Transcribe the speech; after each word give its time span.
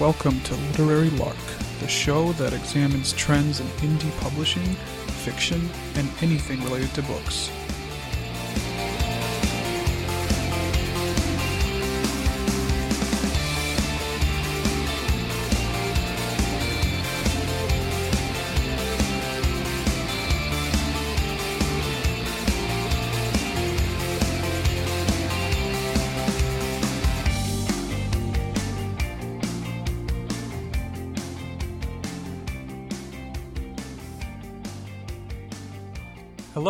Welcome 0.00 0.40
to 0.40 0.56
Literary 0.56 1.10
Lark, 1.10 1.36
the 1.78 1.86
show 1.86 2.32
that 2.32 2.52
examines 2.52 3.12
trends 3.12 3.60
in 3.60 3.66
indie 3.78 4.20
publishing, 4.20 4.74
fiction, 5.22 5.70
and 5.94 6.10
anything 6.20 6.60
related 6.64 6.92
to 6.94 7.02
books. 7.02 7.48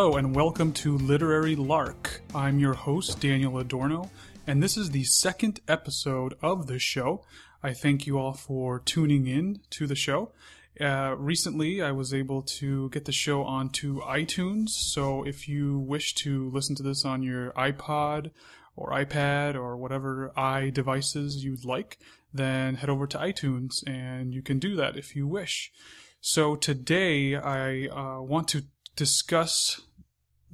Hello, 0.05 0.19
and 0.19 0.37
welcome 0.37 0.71
to 0.71 0.99
Literary 0.99 1.57
Lark. 1.57 2.21
I'm 2.35 2.59
your 2.59 2.75
host, 2.75 3.21
Daniel 3.21 3.57
Adorno, 3.59 4.11
and 4.47 4.63
this 4.63 4.77
is 4.77 4.91
the 4.91 5.05
second 5.05 5.61
episode 5.67 6.35
of 6.43 6.67
the 6.67 6.79
show. 6.79 7.25
I 7.63 7.73
thank 7.73 8.07
you 8.07 8.19
all 8.19 8.35
for 8.35 8.81
tuning 8.81 9.27
in 9.27 9.61
to 9.71 9.87
the 9.87 9.95
show. 9.95 10.33
Uh, 10.79 11.15
recently, 11.17 11.81
I 11.81 11.93
was 11.93 12.13
able 12.13 12.43
to 12.43 12.91
get 12.91 13.07
the 13.07 13.13
show 13.13 13.45
onto 13.45 14.03
iTunes, 14.03 14.69
so 14.69 15.23
if 15.25 15.49
you 15.49 15.79
wish 15.79 16.13
to 16.17 16.51
listen 16.51 16.77
to 16.77 16.83
this 16.83 17.07
on 17.07 17.23
your 17.23 17.53
iPod 17.53 18.31
or 18.77 18.91
iPad 18.91 19.55
or 19.55 19.75
whatever 19.79 20.39
i 20.39 20.69
devices 20.69 21.43
you'd 21.43 21.65
like, 21.65 21.99
then 22.31 22.75
head 22.75 22.91
over 22.91 23.07
to 23.07 23.17
iTunes 23.17 23.83
and 23.87 24.35
you 24.35 24.43
can 24.43 24.59
do 24.59 24.77
that 24.77 24.99
if 24.99 25.17
you 25.17 25.27
wish. 25.27 25.73
So 26.21 26.57
today 26.57 27.37
I 27.37 27.87
uh, 27.87 28.21
want 28.21 28.49
to 28.49 28.65
discuss 28.97 29.81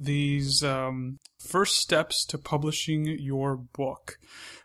these 0.03 0.63
um, 0.63 1.19
first 1.39 1.77
steps 1.77 2.25
to 2.25 2.37
publishing 2.37 3.05
your 3.05 3.55
book. 3.55 4.17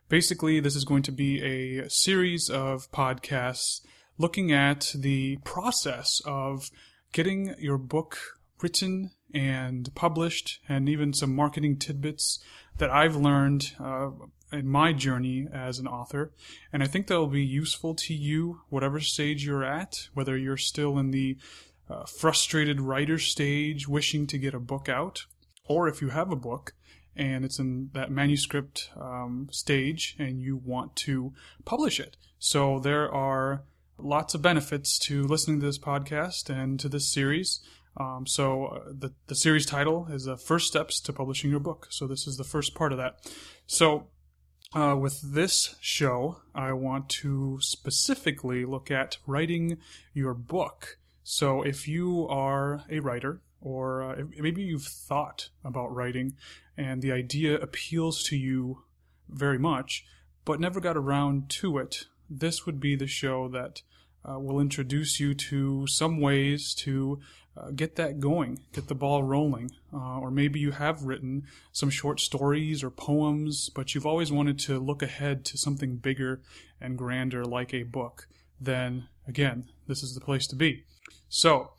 Basically, 0.08 0.60
this 0.60 0.76
is 0.76 0.84
going 0.84 1.02
to 1.02 1.12
be 1.12 1.42
a 1.42 1.90
series 1.90 2.48
of 2.48 2.90
podcasts 2.92 3.80
looking 4.18 4.52
at 4.52 4.92
the 4.94 5.36
process 5.44 6.20
of 6.24 6.70
getting 7.12 7.54
your 7.58 7.78
book 7.78 8.18
written 8.62 9.10
and 9.34 9.94
published, 9.94 10.60
and 10.68 10.88
even 10.88 11.12
some 11.12 11.34
marketing 11.34 11.76
tidbits 11.76 12.38
that 12.78 12.90
I've 12.90 13.16
learned 13.16 13.72
uh, 13.78 14.10
in 14.52 14.68
my 14.68 14.92
journey 14.92 15.46
as 15.52 15.78
an 15.78 15.86
author. 15.86 16.32
And 16.72 16.82
I 16.82 16.86
think 16.86 17.06
they'll 17.06 17.26
be 17.26 17.44
useful 17.44 17.94
to 17.94 18.14
you, 18.14 18.60
whatever 18.68 19.00
stage 19.00 19.44
you're 19.44 19.64
at, 19.64 20.08
whether 20.14 20.36
you're 20.36 20.56
still 20.56 20.98
in 20.98 21.10
the 21.10 21.36
uh, 21.88 22.04
frustrated 22.04 22.80
writer 22.80 23.18
stage 23.18 23.88
wishing 23.88 24.26
to 24.26 24.38
get 24.38 24.54
a 24.54 24.60
book 24.60 24.88
out, 24.88 25.26
or 25.64 25.88
if 25.88 26.00
you 26.00 26.08
have 26.10 26.30
a 26.30 26.36
book 26.36 26.74
and 27.16 27.44
it's 27.44 27.58
in 27.58 27.90
that 27.94 28.10
manuscript 28.10 28.90
um, 29.00 29.48
stage 29.50 30.16
and 30.18 30.40
you 30.40 30.56
want 30.56 30.94
to 30.94 31.32
publish 31.64 31.98
it. 31.98 32.16
So 32.38 32.78
there 32.78 33.10
are 33.10 33.62
lots 33.98 34.34
of 34.34 34.42
benefits 34.42 34.98
to 34.98 35.24
listening 35.24 35.60
to 35.60 35.66
this 35.66 35.78
podcast 35.78 36.50
and 36.50 36.78
to 36.80 36.88
this 36.88 37.08
series. 37.08 37.60
Um, 37.98 38.26
so 38.26 38.66
uh, 38.66 38.80
the 38.90 39.14
the 39.26 39.34
series 39.34 39.64
title 39.64 40.08
is 40.10 40.28
uh, 40.28 40.36
First 40.36 40.66
Steps 40.66 41.00
to 41.00 41.12
Publishing 41.12 41.50
Your 41.50 41.60
Book. 41.60 41.86
So 41.90 42.06
this 42.06 42.26
is 42.26 42.36
the 42.36 42.44
first 42.44 42.74
part 42.74 42.92
of 42.92 42.98
that. 42.98 43.16
So 43.66 44.08
uh, 44.74 44.96
with 45.00 45.20
this 45.22 45.76
show, 45.80 46.42
I 46.54 46.72
want 46.72 47.08
to 47.08 47.58
specifically 47.62 48.66
look 48.66 48.90
at 48.90 49.16
writing 49.26 49.78
your 50.12 50.34
book. 50.34 50.98
So 51.28 51.62
if 51.62 51.88
you 51.88 52.28
are 52.28 52.84
a 52.88 53.00
writer, 53.00 53.40
or 53.60 54.00
uh, 54.00 54.22
maybe 54.38 54.62
you've 54.62 54.84
thought 54.84 55.48
about 55.64 55.92
writing 55.92 56.36
and 56.76 57.02
the 57.02 57.10
idea 57.10 57.58
appeals 57.58 58.22
to 58.28 58.36
you 58.36 58.84
very 59.28 59.58
much, 59.58 60.04
but 60.44 60.60
never 60.60 60.78
got 60.78 60.96
around 60.96 61.48
to 61.48 61.78
it, 61.78 62.04
this 62.30 62.64
would 62.64 62.78
be 62.78 62.94
the 62.94 63.08
show 63.08 63.48
that 63.48 63.82
uh, 64.24 64.38
will 64.38 64.60
introduce 64.60 65.18
you 65.18 65.34
to 65.34 65.88
some 65.88 66.20
ways 66.20 66.72
to 66.74 67.18
uh, 67.56 67.72
get 67.72 67.96
that 67.96 68.20
going, 68.20 68.60
get 68.72 68.86
the 68.86 68.94
ball 68.94 69.24
rolling. 69.24 69.72
Uh, 69.92 70.20
or 70.20 70.30
maybe 70.30 70.60
you 70.60 70.70
have 70.70 71.02
written 71.02 71.42
some 71.72 71.90
short 71.90 72.20
stories 72.20 72.84
or 72.84 72.90
poems, 72.90 73.68
but 73.70 73.96
you've 73.96 74.06
always 74.06 74.30
wanted 74.30 74.60
to 74.60 74.78
look 74.78 75.02
ahead 75.02 75.44
to 75.46 75.58
something 75.58 75.96
bigger 75.96 76.40
and 76.80 76.96
grander 76.96 77.44
like 77.44 77.74
a 77.74 77.82
book. 77.82 78.28
Then, 78.60 79.08
again, 79.26 79.68
this 79.86 80.02
is 80.02 80.14
the 80.14 80.20
place 80.20 80.46
to 80.48 80.56
be. 80.56 80.84
So, 81.28 81.72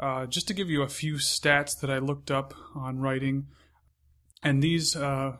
uh, 0.00 0.26
just 0.26 0.48
to 0.48 0.54
give 0.54 0.70
you 0.70 0.82
a 0.82 0.88
few 0.88 1.14
stats 1.14 1.78
that 1.80 1.90
I 1.90 1.98
looked 1.98 2.30
up 2.30 2.54
on 2.74 2.98
writing, 2.98 3.46
and 4.42 4.62
these 4.62 4.96
uh, 4.96 5.36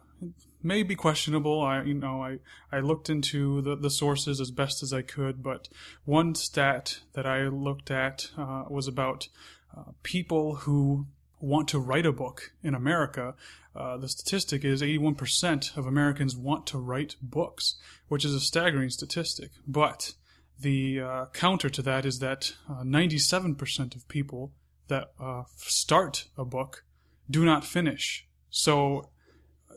may 0.62 0.82
be 0.82 0.94
questionable. 0.94 1.60
I, 1.62 1.82
you 1.82 1.94
know, 1.94 2.22
I, 2.22 2.38
I 2.70 2.80
looked 2.80 3.10
into 3.10 3.60
the, 3.62 3.76
the 3.76 3.90
sources 3.90 4.40
as 4.40 4.50
best 4.50 4.82
as 4.82 4.92
I 4.92 5.02
could, 5.02 5.42
but 5.42 5.68
one 6.04 6.34
stat 6.34 7.00
that 7.14 7.26
I 7.26 7.48
looked 7.48 7.90
at 7.90 8.30
uh, 8.38 8.64
was 8.68 8.86
about 8.86 9.28
uh, 9.76 9.92
people 10.02 10.56
who 10.56 11.06
want 11.40 11.68
to 11.68 11.78
write 11.78 12.06
a 12.06 12.12
book 12.12 12.52
in 12.62 12.74
America. 12.74 13.34
Uh, 13.74 13.96
the 13.96 14.08
statistic 14.08 14.64
is 14.64 14.82
81% 14.82 15.76
of 15.76 15.86
Americans 15.86 16.36
want 16.36 16.66
to 16.68 16.78
write 16.78 17.16
books, 17.20 17.76
which 18.08 18.24
is 18.24 18.34
a 18.34 18.40
staggering 18.40 18.90
statistic. 18.90 19.50
But 19.66 20.14
the 20.62 21.00
uh, 21.00 21.26
counter 21.32 21.68
to 21.68 21.82
that 21.82 22.06
is 22.06 22.18
that 22.20 22.54
uh, 22.68 22.82
97% 22.82 23.96
of 23.96 24.08
people 24.08 24.52
that 24.88 25.12
uh, 25.20 25.42
start 25.56 26.26
a 26.36 26.44
book 26.44 26.84
do 27.30 27.44
not 27.44 27.64
finish. 27.64 28.26
So 28.50 29.10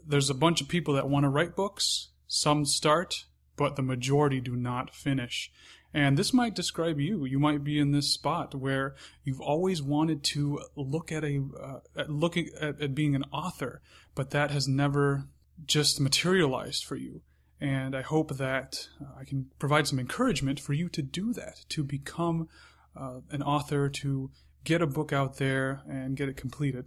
there's 0.06 0.30
a 0.30 0.36
bunch 0.36 0.62
of 0.62 0.68
people 0.68 0.94
that 0.96 1.10
want 1.10 1.24
to 1.24 1.30
write 1.30 1.56
books. 1.56 2.10
Some 2.28 2.66
start, 2.66 3.26
but 3.56 3.76
the 3.76 3.82
majority 3.82 4.40
do 4.40 4.56
not 4.56 4.94
finish. 4.94 5.52
And 5.94 6.18
this 6.18 6.34
might 6.34 6.56
describe 6.56 7.00
you. 7.00 7.24
You 7.24 7.40
might 7.40 7.64
be 7.64 7.80
in 7.80 7.92
this 7.92 8.12
spot 8.12 8.54
where 8.54 8.96
you've 9.24 9.40
always 9.40 9.82
wanted 9.82 10.24
to 10.26 10.60
look 10.76 11.12
at 11.12 11.24
a 11.24 11.42
uh, 11.62 11.80
at 11.96 12.10
looking 12.10 12.50
at, 12.60 12.82
at 12.82 12.96
being 12.96 13.16
an 13.16 13.24
author, 13.32 13.82
but 14.14 14.32
that 14.32 14.52
has 14.52 14.68
never 14.68 15.30
just 15.66 16.02
materialized 16.02 16.84
for 16.84 16.98
you. 16.98 17.22
And 17.66 17.96
I 17.96 18.04
hope 18.04 18.38
that 18.38 18.90
uh, 19.02 19.20
I 19.20 19.24
can 19.24 19.48
provide 19.58 19.88
some 19.88 19.98
encouragement 19.98 20.60
for 20.60 20.74
you 20.74 20.88
to 20.90 21.02
do 21.02 21.34
that, 21.34 21.66
to 21.70 21.84
become 21.84 22.48
uh, 22.96 23.22
an 23.32 23.42
author, 23.42 23.90
to 23.90 24.30
get 24.64 24.84
a 24.84 24.88
book 24.88 25.12
out 25.12 25.38
there 25.38 25.82
and 25.90 26.16
get 26.16 26.30
it 26.30 26.38
completed. 26.38 26.86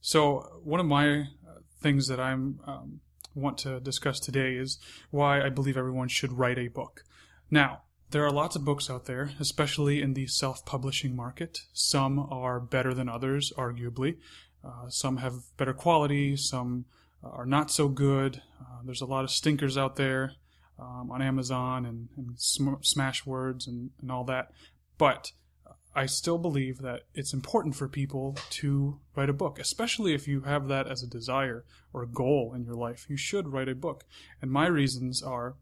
So, 0.00 0.60
one 0.64 0.80
of 0.80 0.86
my 0.86 1.20
uh, 1.20 1.60
things 1.80 2.08
that 2.08 2.18
I 2.18 2.32
um, 2.32 3.02
want 3.36 3.58
to 3.58 3.78
discuss 3.78 4.18
today 4.18 4.54
is 4.54 4.80
why 5.12 5.42
I 5.42 5.48
believe 5.48 5.76
everyone 5.76 6.08
should 6.08 6.32
write 6.32 6.58
a 6.58 6.66
book. 6.66 7.04
Now, 7.48 7.82
there 8.10 8.26
are 8.26 8.32
lots 8.32 8.56
of 8.56 8.64
books 8.64 8.90
out 8.90 9.04
there, 9.04 9.30
especially 9.38 10.02
in 10.02 10.14
the 10.14 10.26
self 10.26 10.66
publishing 10.66 11.14
market. 11.14 11.60
Some 11.72 12.18
are 12.18 12.58
better 12.58 12.92
than 12.94 13.08
others, 13.08 13.52
arguably. 13.56 14.16
Uh, 14.64 14.88
some 14.88 15.18
have 15.18 15.34
better 15.56 15.72
quality, 15.72 16.36
some 16.36 16.86
are 17.22 17.46
not 17.46 17.70
so 17.70 17.88
good. 17.88 18.42
Uh, 18.60 18.80
there's 18.84 19.02
a 19.02 19.06
lot 19.06 19.24
of 19.24 19.30
stinkers 19.30 19.76
out 19.76 19.96
there 19.96 20.32
um, 20.78 21.10
on 21.10 21.22
Amazon 21.22 21.84
and, 21.84 22.08
and 22.16 22.38
sm- 22.38 22.82
Smashwords 22.82 23.66
and, 23.66 23.90
and 24.00 24.10
all 24.10 24.24
that. 24.24 24.50
But 24.98 25.32
I 25.94 26.06
still 26.06 26.38
believe 26.38 26.78
that 26.78 27.02
it's 27.14 27.34
important 27.34 27.74
for 27.74 27.88
people 27.88 28.38
to 28.50 29.00
write 29.16 29.28
a 29.28 29.34
book, 29.34 29.58
especially 29.58 30.14
if 30.14 30.28
you 30.28 30.42
have 30.42 30.68
that 30.68 30.86
as 30.86 31.02
a 31.02 31.08
desire 31.08 31.64
or 31.92 32.02
a 32.02 32.08
goal 32.08 32.52
in 32.54 32.64
your 32.64 32.74
life. 32.74 33.06
You 33.08 33.16
should 33.16 33.48
write 33.48 33.68
a 33.68 33.74
book. 33.74 34.04
And 34.40 34.50
my 34.50 34.66
reasons 34.66 35.22
are 35.22 35.56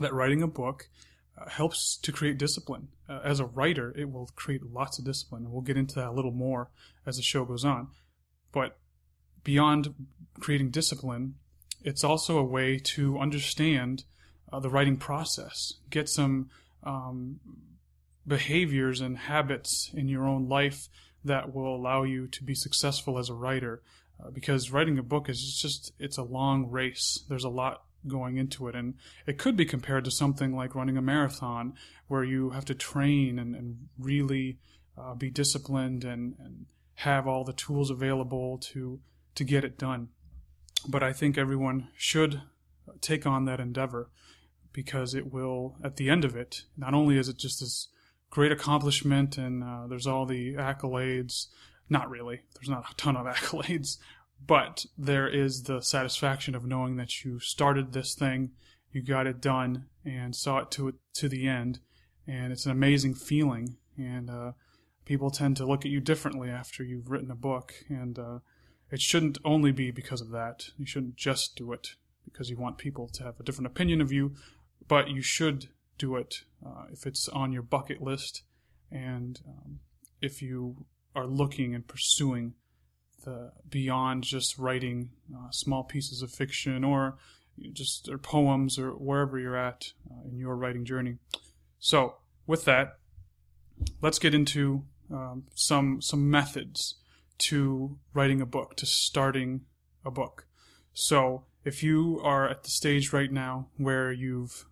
that 0.00 0.14
writing 0.14 0.42
a 0.42 0.46
book 0.46 0.88
uh, 1.36 1.48
helps 1.48 1.96
to 1.98 2.12
create 2.12 2.38
discipline. 2.38 2.88
Uh, 3.08 3.20
as 3.24 3.40
a 3.40 3.46
writer, 3.46 3.92
it 3.96 4.10
will 4.10 4.30
create 4.36 4.62
lots 4.62 4.98
of 4.98 5.04
discipline, 5.04 5.44
and 5.44 5.52
we'll 5.52 5.62
get 5.62 5.76
into 5.76 5.96
that 5.96 6.08
a 6.08 6.12
little 6.12 6.32
more 6.32 6.70
as 7.04 7.16
the 7.16 7.22
show 7.22 7.44
goes 7.44 7.64
on. 7.64 7.88
But 8.52 8.78
beyond 9.46 9.94
creating 10.40 10.70
discipline, 10.70 11.36
it's 11.84 12.02
also 12.02 12.36
a 12.36 12.44
way 12.44 12.80
to 12.80 13.16
understand 13.16 14.02
uh, 14.52 14.58
the 14.58 14.68
writing 14.68 14.96
process, 14.96 15.74
get 15.88 16.08
some 16.08 16.50
um, 16.82 17.38
behaviors 18.26 19.00
and 19.00 19.16
habits 19.16 19.92
in 19.94 20.08
your 20.08 20.26
own 20.26 20.48
life 20.48 20.88
that 21.24 21.54
will 21.54 21.76
allow 21.76 22.02
you 22.02 22.26
to 22.26 22.42
be 22.42 22.56
successful 22.56 23.18
as 23.18 23.28
a 23.28 23.34
writer. 23.34 23.82
Uh, 24.20 24.30
because 24.30 24.72
writing 24.72 24.98
a 24.98 25.02
book 25.02 25.28
is 25.28 25.56
just, 25.62 25.92
it's 26.00 26.18
a 26.18 26.24
long 26.24 26.68
race. 26.68 27.24
There's 27.28 27.44
a 27.44 27.48
lot 27.48 27.84
going 28.08 28.38
into 28.38 28.66
it. 28.66 28.74
And 28.74 28.94
it 29.28 29.38
could 29.38 29.56
be 29.56 29.64
compared 29.64 30.04
to 30.06 30.10
something 30.10 30.56
like 30.56 30.74
running 30.74 30.96
a 30.96 31.02
marathon 31.02 31.74
where 32.08 32.24
you 32.24 32.50
have 32.50 32.64
to 32.64 32.74
train 32.74 33.38
and, 33.38 33.54
and 33.54 33.86
really 33.96 34.58
uh, 34.98 35.14
be 35.14 35.30
disciplined 35.30 36.02
and, 36.02 36.34
and 36.40 36.66
have 36.94 37.28
all 37.28 37.44
the 37.44 37.52
tools 37.52 37.90
available 37.90 38.58
to, 38.58 38.98
to 39.36 39.44
get 39.44 39.64
it 39.64 39.78
done. 39.78 40.08
But 40.88 41.02
I 41.02 41.12
think 41.12 41.38
everyone 41.38 41.88
should 41.96 42.42
take 43.00 43.26
on 43.26 43.44
that 43.44 43.60
endeavor 43.60 44.10
because 44.72 45.14
it 45.14 45.32
will, 45.32 45.76
at 45.82 45.96
the 45.96 46.10
end 46.10 46.24
of 46.24 46.36
it, 46.36 46.64
not 46.76 46.92
only 46.92 47.16
is 47.16 47.28
it 47.28 47.38
just 47.38 47.60
this 47.60 47.88
great 48.30 48.52
accomplishment 48.52 49.38
and 49.38 49.64
uh, 49.64 49.86
there's 49.86 50.06
all 50.06 50.26
the 50.26 50.54
accolades, 50.54 51.46
not 51.88 52.10
really, 52.10 52.42
there's 52.54 52.68
not 52.68 52.84
a 52.90 52.94
ton 52.96 53.16
of 53.16 53.26
accolades, 53.34 53.98
but 54.44 54.84
there 54.98 55.28
is 55.28 55.62
the 55.62 55.80
satisfaction 55.80 56.54
of 56.54 56.66
knowing 56.66 56.96
that 56.96 57.24
you 57.24 57.40
started 57.40 57.92
this 57.92 58.14
thing, 58.14 58.50
you 58.92 59.02
got 59.02 59.26
it 59.26 59.40
done, 59.40 59.86
and 60.04 60.36
saw 60.36 60.58
it 60.58 60.70
to 60.72 60.94
to 61.14 61.28
the 61.28 61.48
end, 61.48 61.80
and 62.26 62.52
it's 62.52 62.66
an 62.66 62.72
amazing 62.72 63.14
feeling. 63.14 63.76
And 63.96 64.28
uh, 64.28 64.52
people 65.04 65.30
tend 65.30 65.56
to 65.56 65.66
look 65.66 65.84
at 65.84 65.90
you 65.90 66.00
differently 66.00 66.50
after 66.50 66.84
you've 66.84 67.10
written 67.10 67.30
a 67.30 67.34
book, 67.34 67.74
and 67.88 68.18
uh, 68.18 68.38
it 68.90 69.00
shouldn't 69.00 69.38
only 69.44 69.72
be 69.72 69.90
because 69.90 70.20
of 70.20 70.30
that. 70.30 70.70
You 70.76 70.86
shouldn't 70.86 71.16
just 71.16 71.56
do 71.56 71.72
it 71.72 71.94
because 72.24 72.50
you 72.50 72.56
want 72.56 72.78
people 72.78 73.08
to 73.08 73.24
have 73.24 73.38
a 73.40 73.42
different 73.42 73.66
opinion 73.66 74.00
of 74.00 74.12
you, 74.12 74.34
but 74.86 75.08
you 75.08 75.22
should 75.22 75.68
do 75.98 76.16
it 76.16 76.42
uh, 76.64 76.84
if 76.92 77.06
it's 77.06 77.28
on 77.28 77.52
your 77.52 77.62
bucket 77.62 78.02
list, 78.02 78.42
and 78.90 79.40
um, 79.48 79.80
if 80.20 80.42
you 80.42 80.84
are 81.14 81.26
looking 81.26 81.74
and 81.74 81.86
pursuing 81.86 82.54
the 83.24 83.50
beyond 83.68 84.22
just 84.22 84.58
writing 84.58 85.10
uh, 85.34 85.50
small 85.50 85.82
pieces 85.82 86.22
of 86.22 86.30
fiction 86.30 86.84
or 86.84 87.16
just 87.72 88.08
or 88.08 88.18
poems 88.18 88.78
or 88.78 88.90
wherever 88.90 89.38
you're 89.38 89.56
at 89.56 89.92
uh, 90.10 90.28
in 90.28 90.38
your 90.38 90.54
writing 90.56 90.84
journey. 90.84 91.16
So, 91.78 92.16
with 92.46 92.64
that, 92.66 92.98
let's 94.02 94.18
get 94.18 94.34
into 94.34 94.84
um, 95.10 95.44
some 95.54 96.00
some 96.02 96.30
methods 96.30 96.96
to 97.38 97.98
writing 98.14 98.40
a 98.40 98.46
book, 98.46 98.76
to 98.76 98.86
starting 98.86 99.62
a 100.04 100.10
book. 100.10 100.46
So, 100.92 101.44
if 101.64 101.82
you 101.82 102.20
are 102.22 102.48
at 102.48 102.62
the 102.62 102.70
stage 102.70 103.12
right 103.12 103.30
now 103.30 103.68
where 103.76 104.12
you've 104.12 104.66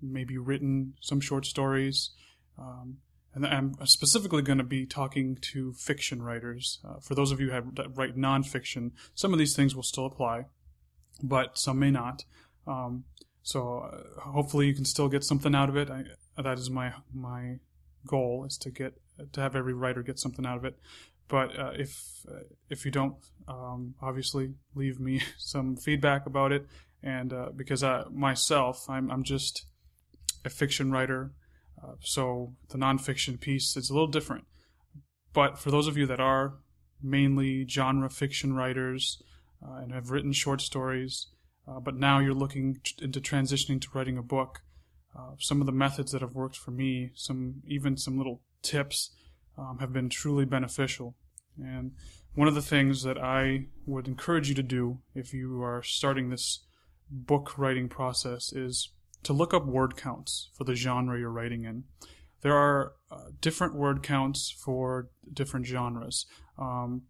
maybe 0.00 0.38
written 0.38 0.94
some 1.00 1.20
short 1.20 1.44
stories, 1.46 2.10
um, 2.58 2.98
and 3.34 3.46
I'm 3.46 3.74
specifically 3.84 4.42
going 4.42 4.58
to 4.58 4.64
be 4.64 4.86
talking 4.86 5.36
to 5.52 5.72
fiction 5.74 6.22
writers. 6.22 6.80
Uh, 6.84 6.98
for 7.00 7.14
those 7.14 7.30
of 7.30 7.40
you 7.40 7.50
who 7.50 7.60
write 7.94 8.16
nonfiction, 8.16 8.92
some 9.14 9.32
of 9.32 9.38
these 9.38 9.54
things 9.54 9.76
will 9.76 9.84
still 9.84 10.06
apply, 10.06 10.46
but 11.22 11.56
some 11.56 11.78
may 11.78 11.90
not. 11.90 12.24
Um, 12.66 13.04
so 13.42 13.78
uh, 13.78 14.20
hopefully 14.30 14.66
you 14.66 14.74
can 14.74 14.84
still 14.84 15.08
get 15.08 15.24
something 15.24 15.54
out 15.54 15.68
of 15.68 15.76
it. 15.76 15.90
I, 15.90 16.04
that 16.40 16.58
is 16.58 16.70
my 16.70 16.92
my 17.14 17.56
goal 18.06 18.44
is 18.46 18.56
to 18.58 18.70
get 18.70 18.94
to 19.32 19.40
have 19.40 19.54
every 19.54 19.74
writer 19.74 20.02
get 20.02 20.18
something 20.18 20.46
out 20.46 20.56
of 20.56 20.64
it. 20.64 20.78
But 21.30 21.58
uh, 21.58 21.72
if 21.74 22.26
uh, 22.28 22.40
if 22.68 22.84
you 22.84 22.90
don't, 22.90 23.14
um, 23.48 23.94
obviously 24.02 24.54
leave 24.74 25.00
me 25.00 25.22
some 25.38 25.76
feedback 25.76 26.26
about 26.26 26.52
it. 26.52 26.66
And 27.02 27.32
uh, 27.32 27.48
because 27.56 27.82
I, 27.82 28.04
myself, 28.10 28.84
I'm 28.90 29.10
I'm 29.10 29.22
just 29.24 29.64
a 30.44 30.50
fiction 30.50 30.92
writer 30.92 31.32
uh, 31.82 31.94
so 32.00 32.54
the 32.68 32.78
nonfiction 32.78 33.40
piece 33.40 33.76
is 33.76 33.90
a 33.90 33.92
little 33.92 34.08
different. 34.08 34.44
But 35.32 35.58
for 35.58 35.70
those 35.70 35.86
of 35.86 35.96
you 35.96 36.06
that 36.06 36.20
are 36.20 36.54
mainly 37.02 37.66
genre 37.66 38.10
fiction 38.10 38.54
writers 38.54 39.22
uh, 39.64 39.76
and 39.76 39.92
have 39.92 40.10
written 40.10 40.32
short 40.32 40.60
stories, 40.60 41.28
uh, 41.68 41.80
but 41.80 41.96
now 41.96 42.18
you're 42.18 42.34
looking 42.34 42.80
t- 42.82 43.04
into 43.04 43.20
transitioning 43.20 43.80
to 43.80 43.88
writing 43.94 44.18
a 44.18 44.22
book, 44.22 44.60
uh, 45.16 45.32
some 45.38 45.60
of 45.60 45.66
the 45.66 45.72
methods 45.72 46.12
that 46.12 46.20
have 46.20 46.34
worked 46.34 46.56
for 46.56 46.70
me, 46.70 47.10
some 47.14 47.62
even 47.66 47.96
some 47.96 48.18
little 48.18 48.42
tips, 48.62 49.10
um, 49.56 49.78
have 49.78 49.92
been 49.92 50.08
truly 50.08 50.44
beneficial. 50.44 51.16
And 51.62 51.92
one 52.34 52.48
of 52.48 52.54
the 52.54 52.62
things 52.62 53.02
that 53.02 53.18
I 53.18 53.66
would 53.86 54.06
encourage 54.06 54.48
you 54.48 54.54
to 54.54 54.62
do 54.62 54.98
if 55.14 55.32
you 55.32 55.62
are 55.62 55.82
starting 55.82 56.30
this 56.30 56.64
book 57.10 57.58
writing 57.58 57.88
process 57.88 58.52
is 58.52 58.90
to 59.24 59.32
look 59.32 59.52
up 59.52 59.66
word 59.66 59.96
counts 59.96 60.50
for 60.54 60.64
the 60.64 60.74
genre 60.74 61.18
you're 61.18 61.30
writing 61.30 61.64
in. 61.64 61.84
There 62.42 62.56
are 62.56 62.94
uh, 63.10 63.30
different 63.40 63.74
word 63.74 64.02
counts 64.02 64.50
for 64.50 65.08
different 65.32 65.66
genres. 65.66 66.26
Um, 66.58 67.02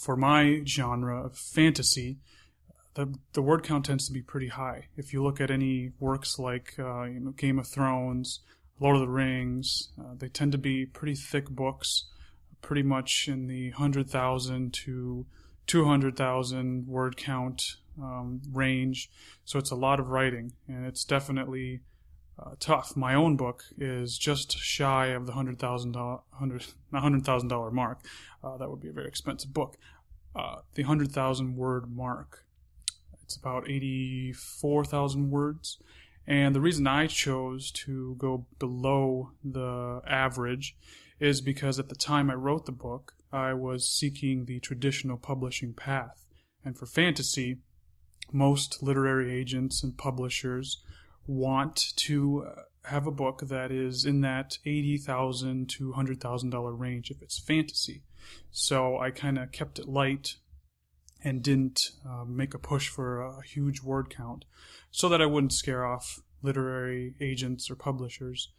for 0.00 0.16
my 0.16 0.62
genre 0.66 1.26
of 1.26 1.36
fantasy, 1.36 2.18
the 2.94 3.14
the 3.32 3.42
word 3.42 3.62
count 3.62 3.84
tends 3.84 4.06
to 4.06 4.12
be 4.12 4.22
pretty 4.22 4.48
high. 4.48 4.88
If 4.96 5.12
you 5.12 5.22
look 5.22 5.40
at 5.40 5.50
any 5.50 5.92
works 5.98 6.38
like 6.38 6.74
uh, 6.78 7.04
you 7.04 7.20
know, 7.20 7.30
Game 7.32 7.58
of 7.58 7.66
Thrones, 7.66 8.40
Lord 8.80 8.96
of 8.96 9.02
the 9.02 9.08
Rings, 9.08 9.90
uh, 9.98 10.14
they 10.16 10.28
tend 10.28 10.52
to 10.52 10.58
be 10.58 10.86
pretty 10.86 11.14
thick 11.14 11.48
books, 11.50 12.06
pretty 12.64 12.82
much 12.82 13.28
in 13.28 13.46
the 13.46 13.70
hundred 13.70 14.08
thousand 14.08 14.72
to 14.72 15.26
two 15.66 15.84
hundred 15.84 16.16
thousand 16.16 16.88
word 16.88 17.16
count 17.16 17.76
um, 18.02 18.40
range. 18.52 19.10
So 19.44 19.58
it's 19.58 19.70
a 19.70 19.76
lot 19.76 20.00
of 20.00 20.08
writing, 20.08 20.54
and 20.66 20.86
it's 20.86 21.04
definitely 21.04 21.80
uh, 22.38 22.54
tough. 22.58 22.96
My 22.96 23.14
own 23.14 23.36
book 23.36 23.64
is 23.78 24.16
just 24.16 24.58
shy 24.58 25.08
of 25.08 25.26
the 25.26 25.32
hundred 25.32 25.58
thousand 25.58 25.92
dollar 25.92 26.20
hundred 26.32 26.64
hundred 26.92 27.24
thousand 27.24 27.48
dollar 27.48 27.70
mark. 27.70 28.00
Uh, 28.42 28.56
that 28.56 28.70
would 28.70 28.80
be 28.80 28.88
a 28.88 28.92
very 28.92 29.08
expensive 29.08 29.52
book. 29.52 29.76
Uh, 30.34 30.56
the 30.74 30.82
hundred 30.84 31.12
thousand 31.12 31.56
word 31.56 31.94
mark. 31.94 32.46
It's 33.22 33.36
about 33.36 33.68
eighty 33.68 34.32
four 34.32 34.84
thousand 34.84 35.30
words. 35.30 35.78
And 36.26 36.54
the 36.54 36.60
reason 36.62 36.86
I 36.86 37.06
chose 37.08 37.70
to 37.72 38.14
go 38.16 38.46
below 38.58 39.32
the 39.44 40.00
average 40.06 40.74
is 41.20 41.40
because 41.40 41.78
at 41.78 41.88
the 41.88 41.94
time 41.94 42.30
I 42.30 42.34
wrote 42.34 42.66
the 42.66 42.72
book, 42.72 43.14
I 43.32 43.52
was 43.54 43.88
seeking 43.88 44.44
the 44.44 44.60
traditional 44.60 45.16
publishing 45.16 45.74
path. 45.74 46.24
And 46.64 46.76
for 46.76 46.86
fantasy, 46.86 47.58
most 48.32 48.82
literary 48.82 49.32
agents 49.32 49.82
and 49.82 49.96
publishers 49.96 50.82
want 51.26 51.92
to 51.96 52.46
uh, 52.46 52.60
have 52.84 53.06
a 53.06 53.12
book 53.12 53.42
that 53.48 53.70
is 53.70 54.04
in 54.04 54.20
that 54.20 54.58
80,000 54.64 55.68
to 55.70 55.92
hundred 55.92 56.20
thousand 56.20 56.50
dollar 56.50 56.74
range 56.74 57.10
if 57.10 57.22
it's 57.22 57.38
fantasy. 57.38 58.02
So 58.50 58.98
I 58.98 59.10
kind 59.10 59.38
of 59.38 59.52
kept 59.52 59.78
it 59.78 59.88
light 59.88 60.36
and 61.22 61.42
didn't 61.42 61.90
uh, 62.06 62.24
make 62.26 62.52
a 62.54 62.58
push 62.58 62.88
for 62.88 63.22
a 63.22 63.42
huge 63.42 63.82
word 63.82 64.10
count, 64.14 64.44
so 64.90 65.08
that 65.08 65.22
I 65.22 65.26
wouldn't 65.26 65.54
scare 65.54 65.86
off 65.86 66.20
literary 66.42 67.14
agents 67.20 67.70
or 67.70 67.74
publishers 67.74 68.50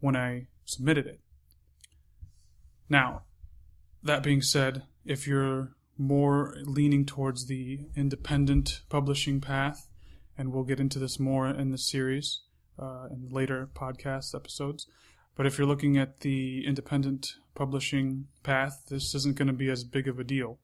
when 0.00 0.16
I 0.16 0.46
submitted 0.64 1.06
it. 1.06 1.20
Now, 2.88 3.22
that 4.02 4.22
being 4.22 4.42
said, 4.42 4.82
if 5.04 5.26
you're 5.26 5.74
more 5.96 6.56
leaning 6.62 7.06
towards 7.06 7.46
the 7.46 7.80
independent 7.96 8.82
publishing 8.88 9.40
path, 9.40 9.88
and 10.36 10.52
we'll 10.52 10.64
get 10.64 10.80
into 10.80 10.98
this 10.98 11.20
more 11.20 11.48
in 11.48 11.70
the 11.70 11.78
series 11.78 12.40
uh, 12.78 13.06
in 13.10 13.28
later 13.30 13.68
podcast 13.74 14.34
episodes. 14.34 14.86
But 15.36 15.46
if 15.46 15.58
you're 15.58 15.66
looking 15.66 15.96
at 15.96 16.20
the 16.20 16.66
independent 16.66 17.34
publishing 17.54 18.26
path, 18.42 18.84
this 18.88 19.14
isn't 19.14 19.36
going 19.36 19.48
to 19.48 19.54
be 19.54 19.70
as 19.70 19.84
big 19.84 20.08
of 20.08 20.18
a 20.18 20.24
deal. 20.24 20.58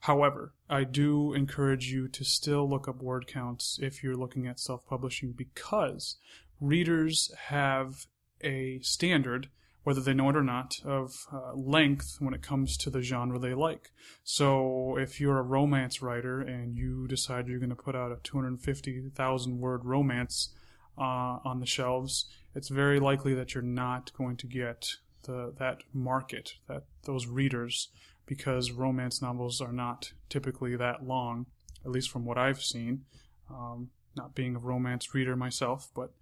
However, 0.00 0.52
I 0.68 0.84
do 0.84 1.32
encourage 1.32 1.90
you 1.90 2.08
to 2.08 2.24
still 2.24 2.68
look 2.68 2.88
up 2.88 3.02
word 3.02 3.26
counts 3.26 3.78
if 3.80 4.02
you're 4.02 4.16
looking 4.16 4.46
at 4.46 4.60
self 4.60 4.86
publishing 4.86 5.32
because 5.32 6.18
readers 6.60 7.32
have 7.46 8.06
a 8.42 8.80
standard 8.80 9.48
whether 9.84 10.00
they 10.00 10.14
know 10.14 10.30
it 10.30 10.36
or 10.36 10.42
not, 10.42 10.80
of 10.84 11.26
uh, 11.32 11.54
length 11.54 12.16
when 12.18 12.34
it 12.34 12.42
comes 12.42 12.76
to 12.78 12.90
the 12.90 13.02
genre 13.02 13.38
they 13.38 13.54
like. 13.54 13.92
So 14.24 14.96
if 14.98 15.20
you're 15.20 15.38
a 15.38 15.42
romance 15.42 16.02
writer 16.02 16.40
and 16.40 16.74
you 16.74 17.06
decide 17.06 17.46
you're 17.46 17.58
going 17.58 17.70
to 17.70 17.76
put 17.76 17.94
out 17.94 18.10
a 18.10 18.16
250,000 18.22 19.58
word 19.60 19.84
romance 19.84 20.54
uh, 20.98 21.38
on 21.44 21.60
the 21.60 21.66
shelves, 21.66 22.26
it's 22.54 22.68
very 22.68 22.98
likely 22.98 23.34
that 23.34 23.54
you're 23.54 23.62
not 23.62 24.12
going 24.14 24.36
to 24.38 24.46
get 24.46 24.86
the 25.24 25.52
that 25.58 25.82
market, 25.92 26.54
that 26.68 26.84
those 27.04 27.26
readers, 27.26 27.88
because 28.26 28.70
romance 28.70 29.20
novels 29.20 29.60
are 29.60 29.72
not 29.72 30.12
typically 30.28 30.76
that 30.76 31.06
long, 31.06 31.46
at 31.84 31.90
least 31.90 32.10
from 32.10 32.24
what 32.24 32.38
I've 32.38 32.62
seen. 32.62 33.02
Um, 33.50 33.90
not 34.16 34.34
being 34.34 34.56
a 34.56 34.60
romance 34.60 35.14
reader 35.14 35.36
myself, 35.36 35.90
but 35.94 36.12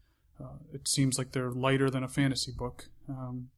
uh, 0.40 0.58
it 0.72 0.88
seems 0.88 1.18
like 1.18 1.32
they're 1.32 1.50
lighter 1.50 1.90
than 1.90 2.04
a 2.04 2.08
fantasy 2.08 2.52
book. 2.52 2.88
Um, 3.08 3.48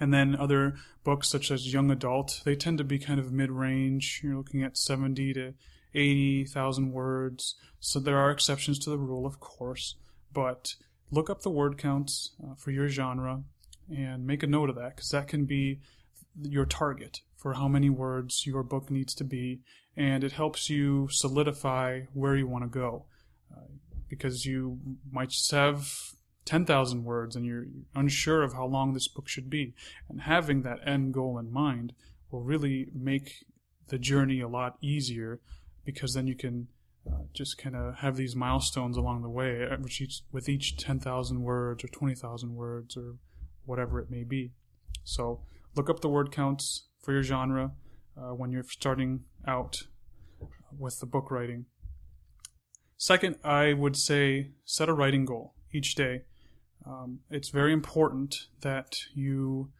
and 0.00 0.14
then 0.14 0.34
other 0.34 0.76
books 1.04 1.28
such 1.28 1.50
as 1.50 1.72
young 1.72 1.90
adult, 1.90 2.40
they 2.44 2.56
tend 2.56 2.78
to 2.78 2.84
be 2.84 2.98
kind 2.98 3.20
of 3.20 3.32
mid-range. 3.32 4.20
You're 4.22 4.36
looking 4.36 4.62
at 4.62 4.78
70 4.78 5.34
to 5.34 5.54
80,000 5.94 6.92
words. 6.92 7.56
So 7.80 8.00
there 8.00 8.18
are 8.18 8.30
exceptions 8.30 8.78
to 8.80 8.90
the 8.90 8.98
rule, 8.98 9.26
of 9.26 9.40
course, 9.40 9.96
but 10.32 10.74
look 11.10 11.28
up 11.28 11.42
the 11.42 11.50
word 11.50 11.76
counts 11.76 12.30
uh, 12.42 12.54
for 12.56 12.70
your 12.70 12.88
genre 12.88 13.42
and 13.90 14.26
make 14.26 14.42
a 14.42 14.46
note 14.46 14.70
of 14.70 14.76
that 14.76 14.96
because 14.96 15.10
that 15.10 15.28
can 15.28 15.44
be 15.44 15.80
your 16.40 16.64
target 16.64 17.20
for 17.36 17.54
how 17.54 17.68
many 17.68 17.90
words 17.90 18.46
your 18.46 18.62
book 18.62 18.90
needs 18.90 19.14
to 19.14 19.24
be, 19.24 19.60
and 19.96 20.22
it 20.22 20.32
helps 20.32 20.68
you 20.68 21.08
solidify 21.10 22.02
where 22.12 22.36
you 22.36 22.46
want 22.46 22.64
to 22.64 22.68
go. 22.68 23.06
Uh, 23.50 23.62
because 24.10 24.44
you 24.44 24.78
might 25.10 25.30
just 25.30 25.50
have 25.52 25.88
10,000 26.44 27.04
words 27.04 27.36
and 27.36 27.46
you're 27.46 27.66
unsure 27.94 28.42
of 28.42 28.52
how 28.52 28.66
long 28.66 28.92
this 28.92 29.08
book 29.08 29.28
should 29.28 29.48
be. 29.48 29.72
And 30.08 30.22
having 30.22 30.62
that 30.62 30.86
end 30.86 31.14
goal 31.14 31.38
in 31.38 31.50
mind 31.50 31.94
will 32.30 32.42
really 32.42 32.88
make 32.92 33.44
the 33.88 33.98
journey 33.98 34.40
a 34.40 34.48
lot 34.48 34.76
easier 34.82 35.40
because 35.84 36.14
then 36.14 36.26
you 36.26 36.34
can 36.34 36.68
uh, 37.10 37.22
just 37.32 37.56
kind 37.56 37.76
of 37.76 37.96
have 37.96 38.16
these 38.16 38.36
milestones 38.36 38.96
along 38.96 39.22
the 39.22 39.30
way, 39.30 39.66
uh, 39.70 39.76
each, 39.86 40.22
with 40.32 40.48
each 40.48 40.76
10,000 40.76 41.42
words 41.42 41.84
or 41.84 41.88
20,000 41.88 42.54
words 42.54 42.96
or 42.96 43.14
whatever 43.64 44.00
it 44.00 44.10
may 44.10 44.24
be. 44.24 44.52
So 45.04 45.40
look 45.76 45.88
up 45.88 46.00
the 46.00 46.08
word 46.08 46.32
counts 46.32 46.88
for 47.00 47.12
your 47.12 47.22
genre 47.22 47.72
uh, 48.16 48.34
when 48.34 48.50
you're 48.50 48.64
starting 48.64 49.20
out 49.46 49.84
with 50.76 51.00
the 51.00 51.06
book 51.06 51.30
writing. 51.30 51.66
Second, 53.00 53.36
I 53.42 53.72
would 53.72 53.96
say 53.96 54.48
set 54.66 54.90
a 54.90 54.92
writing 54.92 55.24
goal 55.24 55.54
each 55.72 55.94
day. 55.94 56.24
Um, 56.84 57.20
it's 57.30 57.48
very 57.48 57.72
important 57.72 58.48
that 58.60 58.98
you 59.14 59.70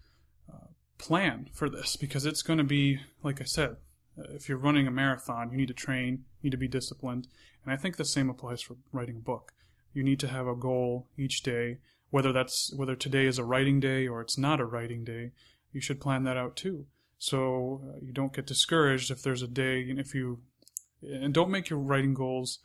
uh, 0.50 0.69
plan 0.97 1.50
for 1.53 1.69
this 1.69 1.97
because 1.97 2.25
it's 2.25 2.41
going 2.41 2.57
to 2.57 2.65
be, 2.65 3.00
like 3.23 3.43
I 3.43 3.45
said, 3.45 3.77
uh, 4.19 4.23
if 4.31 4.49
you're 4.49 4.57
running 4.57 4.87
a 4.87 4.91
marathon, 4.91 5.50
you 5.50 5.59
need 5.59 5.69
to 5.69 5.75
train, 5.75 6.25
you 6.41 6.45
need 6.45 6.53
to 6.53 6.57
be 6.57 6.67
disciplined. 6.67 7.29
And 7.62 7.75
I 7.75 7.77
think 7.77 7.99
the 7.99 8.07
same 8.07 8.31
applies 8.31 8.62
for 8.62 8.77
writing 8.91 9.17
a 9.17 9.21
book. 9.21 9.53
You 9.93 10.03
need 10.03 10.19
to 10.21 10.29
have 10.29 10.47
a 10.47 10.57
goal 10.57 11.07
each 11.19 11.43
day, 11.43 11.77
whether 12.09 12.33
that's 12.33 12.73
whether 12.75 12.97
today 12.97 13.27
is 13.27 13.39
a 13.39 13.45
writing 13.45 13.81
day 13.81 14.09
or 14.09 14.23
it's 14.23 14.39
not 14.39 14.61
a 14.61 14.65
writing 14.65 15.05
day. 15.05 15.33
You 15.73 15.83
should 15.83 16.00
plan 16.00 16.25
that 16.25 16.39
out 16.39 16.57
too, 16.57 16.87
so 17.19 17.83
uh, 17.85 17.99
you 18.00 18.15
don't 18.15 18.33
get 18.33 18.47
discouraged 18.47 19.11
if 19.11 19.23
there's 19.23 19.43
a 19.43 19.47
day. 19.47 19.91
and 19.91 20.00
If 20.00 20.15
you 20.15 20.41
and 21.03 21.35
don't 21.35 21.50
make 21.50 21.69
your 21.69 21.79
writing 21.79 22.15
goals 22.15 22.61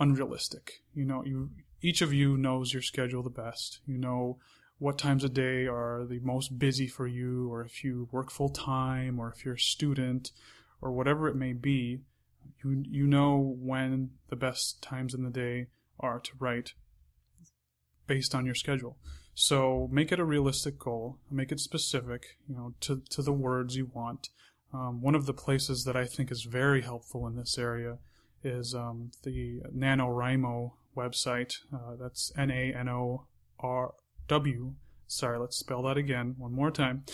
unrealistic. 0.00 0.82
You 0.94 1.04
know, 1.04 1.22
you 1.24 1.50
each 1.82 2.02
of 2.02 2.12
you 2.12 2.36
knows 2.36 2.72
your 2.72 2.82
schedule 2.82 3.22
the 3.22 3.30
best. 3.30 3.80
You 3.86 3.98
know 3.98 4.38
what 4.78 4.98
times 4.98 5.22
of 5.24 5.34
day 5.34 5.66
are 5.66 6.06
the 6.08 6.20
most 6.20 6.58
busy 6.58 6.86
for 6.86 7.06
you, 7.06 7.52
or 7.52 7.62
if 7.62 7.84
you 7.84 8.08
work 8.10 8.30
full 8.30 8.48
time, 8.48 9.20
or 9.20 9.30
if 9.30 9.44
you're 9.44 9.54
a 9.54 9.60
student, 9.60 10.32
or 10.80 10.90
whatever 10.90 11.28
it 11.28 11.36
may 11.36 11.52
be. 11.52 12.00
You 12.64 12.82
you 12.88 13.06
know 13.06 13.56
when 13.58 14.10
the 14.28 14.36
best 14.36 14.82
times 14.82 15.14
in 15.14 15.22
the 15.22 15.30
day 15.30 15.66
are 16.00 16.18
to 16.18 16.32
write 16.38 16.72
based 18.06 18.34
on 18.34 18.46
your 18.46 18.54
schedule. 18.54 18.96
So 19.34 19.88
make 19.92 20.10
it 20.10 20.18
a 20.18 20.24
realistic 20.24 20.78
goal. 20.78 21.18
Make 21.30 21.52
it 21.52 21.60
specific. 21.60 22.38
You 22.48 22.56
know 22.56 22.74
to 22.80 23.02
to 23.10 23.22
the 23.22 23.32
words 23.32 23.76
you 23.76 23.90
want. 23.92 24.30
Um, 24.72 25.02
one 25.02 25.16
of 25.16 25.26
the 25.26 25.34
places 25.34 25.84
that 25.84 25.96
I 25.96 26.06
think 26.06 26.30
is 26.30 26.44
very 26.44 26.82
helpful 26.82 27.26
in 27.26 27.36
this 27.36 27.58
area 27.58 27.98
is 28.42 28.74
um, 28.74 29.10
the 29.22 29.60
NaNoWriMo 29.76 30.72
website. 30.96 31.54
Uh, 31.72 31.96
that's 32.00 32.32
N 32.36 32.50
A 32.50 32.74
N 32.74 32.88
O 32.88 33.26
R 33.58 33.94
W. 34.28 34.74
Sorry, 35.06 35.38
let's 35.38 35.56
spell 35.56 35.82
that 35.82 35.96
again 35.96 36.34
one 36.38 36.52
more 36.52 36.70
time. 36.70 37.04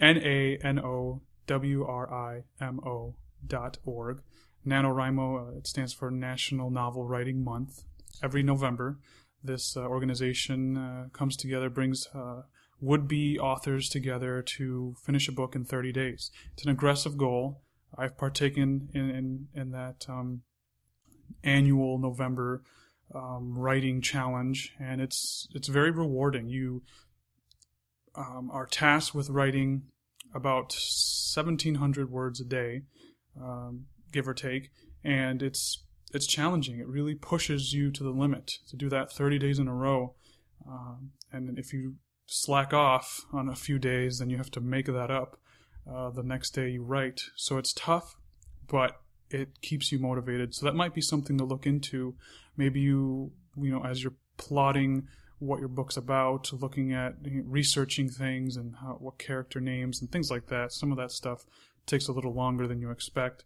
N 0.00 0.18
A 0.18 0.58
N 0.62 0.78
O 0.78 1.22
W 1.46 1.84
R 1.84 2.12
I 2.12 2.42
M 2.60 2.80
O 2.80 3.14
dot 3.46 3.78
org. 3.84 4.22
NaNoWriMo, 4.66 5.54
uh, 5.54 5.58
it 5.58 5.66
stands 5.66 5.92
for 5.92 6.10
National 6.10 6.70
Novel 6.70 7.06
Writing 7.06 7.44
Month. 7.44 7.84
Every 8.22 8.42
November, 8.42 8.98
this 9.42 9.76
uh, 9.76 9.82
organization 9.82 10.76
uh, 10.76 11.08
comes 11.12 11.36
together, 11.36 11.68
brings 11.68 12.08
uh, 12.14 12.42
would 12.80 13.06
be 13.06 13.38
authors 13.38 13.88
together 13.88 14.42
to 14.42 14.94
finish 15.04 15.28
a 15.28 15.32
book 15.32 15.54
in 15.54 15.64
30 15.64 15.92
days. 15.92 16.30
It's 16.52 16.64
an 16.64 16.70
aggressive 16.70 17.16
goal. 17.16 17.62
I've 17.96 18.16
partaken 18.18 18.88
in, 18.92 19.10
in, 19.10 19.48
in 19.54 19.70
that 19.70 20.06
um, 20.08 20.42
annual 21.42 21.98
November 21.98 22.62
um, 23.14 23.58
writing 23.58 24.00
challenge, 24.00 24.74
and 24.80 25.00
it's 25.00 25.48
it's 25.54 25.68
very 25.68 25.90
rewarding. 25.90 26.48
You 26.48 26.82
um, 28.14 28.50
are 28.52 28.66
tasked 28.66 29.14
with 29.14 29.30
writing 29.30 29.82
about 30.34 30.72
1,700 30.72 32.10
words 32.10 32.40
a 32.40 32.44
day, 32.44 32.82
um, 33.40 33.86
give 34.12 34.26
or 34.26 34.34
take, 34.34 34.70
and 35.02 35.42
it's 35.42 35.84
it's 36.12 36.26
challenging. 36.26 36.78
It 36.78 36.86
really 36.86 37.14
pushes 37.14 37.72
you 37.72 37.90
to 37.90 38.02
the 38.02 38.10
limit 38.10 38.58
to 38.68 38.76
do 38.76 38.88
that 38.88 39.12
30 39.12 39.38
days 39.38 39.58
in 39.58 39.68
a 39.68 39.74
row. 39.74 40.14
Um, 40.66 41.10
and 41.32 41.58
if 41.58 41.72
you 41.72 41.96
slack 42.26 42.72
off 42.72 43.22
on 43.32 43.48
a 43.48 43.56
few 43.56 43.78
days, 43.78 44.18
then 44.18 44.30
you 44.30 44.36
have 44.36 44.50
to 44.52 44.60
make 44.60 44.86
that 44.86 45.10
up 45.10 45.38
uh, 45.92 46.10
the 46.10 46.22
next 46.22 46.50
day 46.50 46.70
you 46.70 46.82
write. 46.82 47.22
So 47.36 47.58
it's 47.58 47.72
tough, 47.72 48.16
but 48.68 49.00
it 49.34 49.60
keeps 49.60 49.90
you 49.90 49.98
motivated. 49.98 50.54
So 50.54 50.64
that 50.66 50.74
might 50.74 50.94
be 50.94 51.00
something 51.00 51.36
to 51.38 51.44
look 51.44 51.66
into. 51.66 52.14
Maybe 52.56 52.80
you, 52.80 53.32
you 53.56 53.72
know, 53.72 53.84
as 53.84 54.02
you're 54.02 54.14
plotting 54.36 55.08
what 55.40 55.58
your 55.58 55.68
book's 55.68 55.96
about, 55.96 56.52
looking 56.52 56.92
at 56.92 57.16
researching 57.44 58.08
things 58.08 58.56
and 58.56 58.76
how, 58.76 58.96
what 59.00 59.18
character 59.18 59.60
names 59.60 60.00
and 60.00 60.10
things 60.10 60.30
like 60.30 60.46
that. 60.46 60.72
Some 60.72 60.92
of 60.92 60.98
that 60.98 61.10
stuff 61.10 61.44
takes 61.86 62.08
a 62.08 62.12
little 62.12 62.32
longer 62.32 62.66
than 62.66 62.80
you 62.80 62.90
expect. 62.90 63.44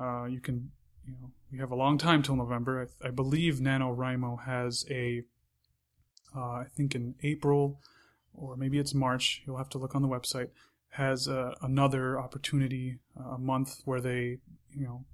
Uh, 0.00 0.24
you 0.24 0.40
can, 0.40 0.70
you 1.06 1.12
know, 1.12 1.30
you 1.50 1.60
have 1.60 1.70
a 1.70 1.76
long 1.76 1.98
time 1.98 2.22
till 2.22 2.36
November. 2.36 2.88
I, 3.04 3.08
I 3.08 3.10
believe 3.10 3.56
NaNoWriMo 3.56 4.44
has 4.46 4.86
a, 4.90 5.22
uh, 6.34 6.40
I 6.40 6.66
think 6.74 6.94
in 6.94 7.14
April 7.22 7.80
or 8.34 8.56
maybe 8.56 8.78
it's 8.78 8.94
March. 8.94 9.42
You'll 9.46 9.58
have 9.58 9.68
to 9.70 9.78
look 9.78 9.94
on 9.94 10.02
the 10.02 10.08
website. 10.08 10.48
Has 10.96 11.26
uh, 11.26 11.54
another 11.62 12.20
opportunity 12.20 12.98
uh, 13.18 13.34
a 13.34 13.38
month 13.38 13.80
where 13.84 14.00
they, 14.00 14.38
you 14.70 14.84
know, 14.84 15.04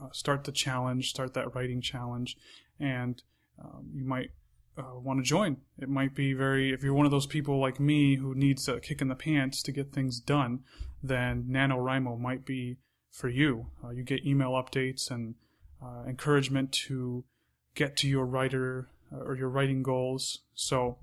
uh, 0.00 0.08
start 0.12 0.44
the 0.44 0.52
challenge, 0.52 1.10
start 1.10 1.34
that 1.34 1.54
writing 1.54 1.80
challenge, 1.80 2.36
and 2.80 3.22
um, 3.62 3.90
you 3.94 4.04
might 4.04 4.30
uh, 4.78 4.98
want 4.98 5.18
to 5.18 5.22
join. 5.22 5.58
It 5.78 5.88
might 5.88 6.14
be 6.14 6.32
very, 6.32 6.72
if 6.72 6.82
you're 6.82 6.94
one 6.94 7.06
of 7.06 7.12
those 7.12 7.26
people 7.26 7.58
like 7.60 7.80
me 7.80 8.16
who 8.16 8.34
needs 8.34 8.68
a 8.68 8.80
kick 8.80 9.00
in 9.00 9.08
the 9.08 9.14
pants 9.14 9.62
to 9.64 9.72
get 9.72 9.92
things 9.92 10.20
done, 10.20 10.60
then 11.02 11.46
NaNoWriMo 11.50 12.18
might 12.18 12.44
be 12.44 12.78
for 13.10 13.28
you. 13.28 13.66
Uh, 13.82 13.90
you 13.90 14.02
get 14.02 14.24
email 14.26 14.52
updates 14.52 15.10
and 15.10 15.34
uh, 15.82 16.04
encouragement 16.06 16.72
to 16.72 17.24
get 17.74 17.96
to 17.98 18.08
your 18.08 18.24
writer 18.24 18.88
or 19.12 19.36
your 19.36 19.48
writing 19.48 19.82
goals. 19.82 20.40
So 20.54 20.98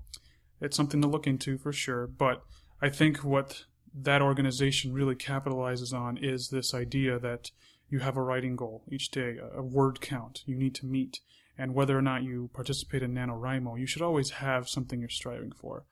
it's 0.60 0.76
something 0.76 1.00
to 1.02 1.08
look 1.08 1.26
into 1.26 1.58
for 1.58 1.72
sure. 1.72 2.06
But 2.06 2.42
I 2.80 2.88
think 2.88 3.24
what 3.24 3.64
that 3.94 4.22
organization 4.22 4.92
really 4.92 5.14
capitalizes 5.14 5.92
on 5.94 6.16
is 6.16 6.48
this 6.48 6.74
idea 6.74 7.18
that 7.18 7.50
you 7.88 8.00
have 8.00 8.16
a 8.16 8.22
writing 8.22 8.56
goal 8.56 8.82
each 8.90 9.10
day, 9.10 9.38
a 9.54 9.62
word 9.62 10.00
count 10.00 10.42
you 10.46 10.56
need 10.56 10.74
to 10.76 10.86
meet. 10.86 11.20
And 11.56 11.74
whether 11.74 11.96
or 11.96 12.02
not 12.02 12.24
you 12.24 12.50
participate 12.52 13.04
in 13.04 13.14
NaNoWriMo, 13.14 13.78
you 13.78 13.86
should 13.86 14.02
always 14.02 14.30
have 14.30 14.68
something 14.68 14.98
you're 14.98 15.08
striving 15.08 15.52
for. 15.52 15.84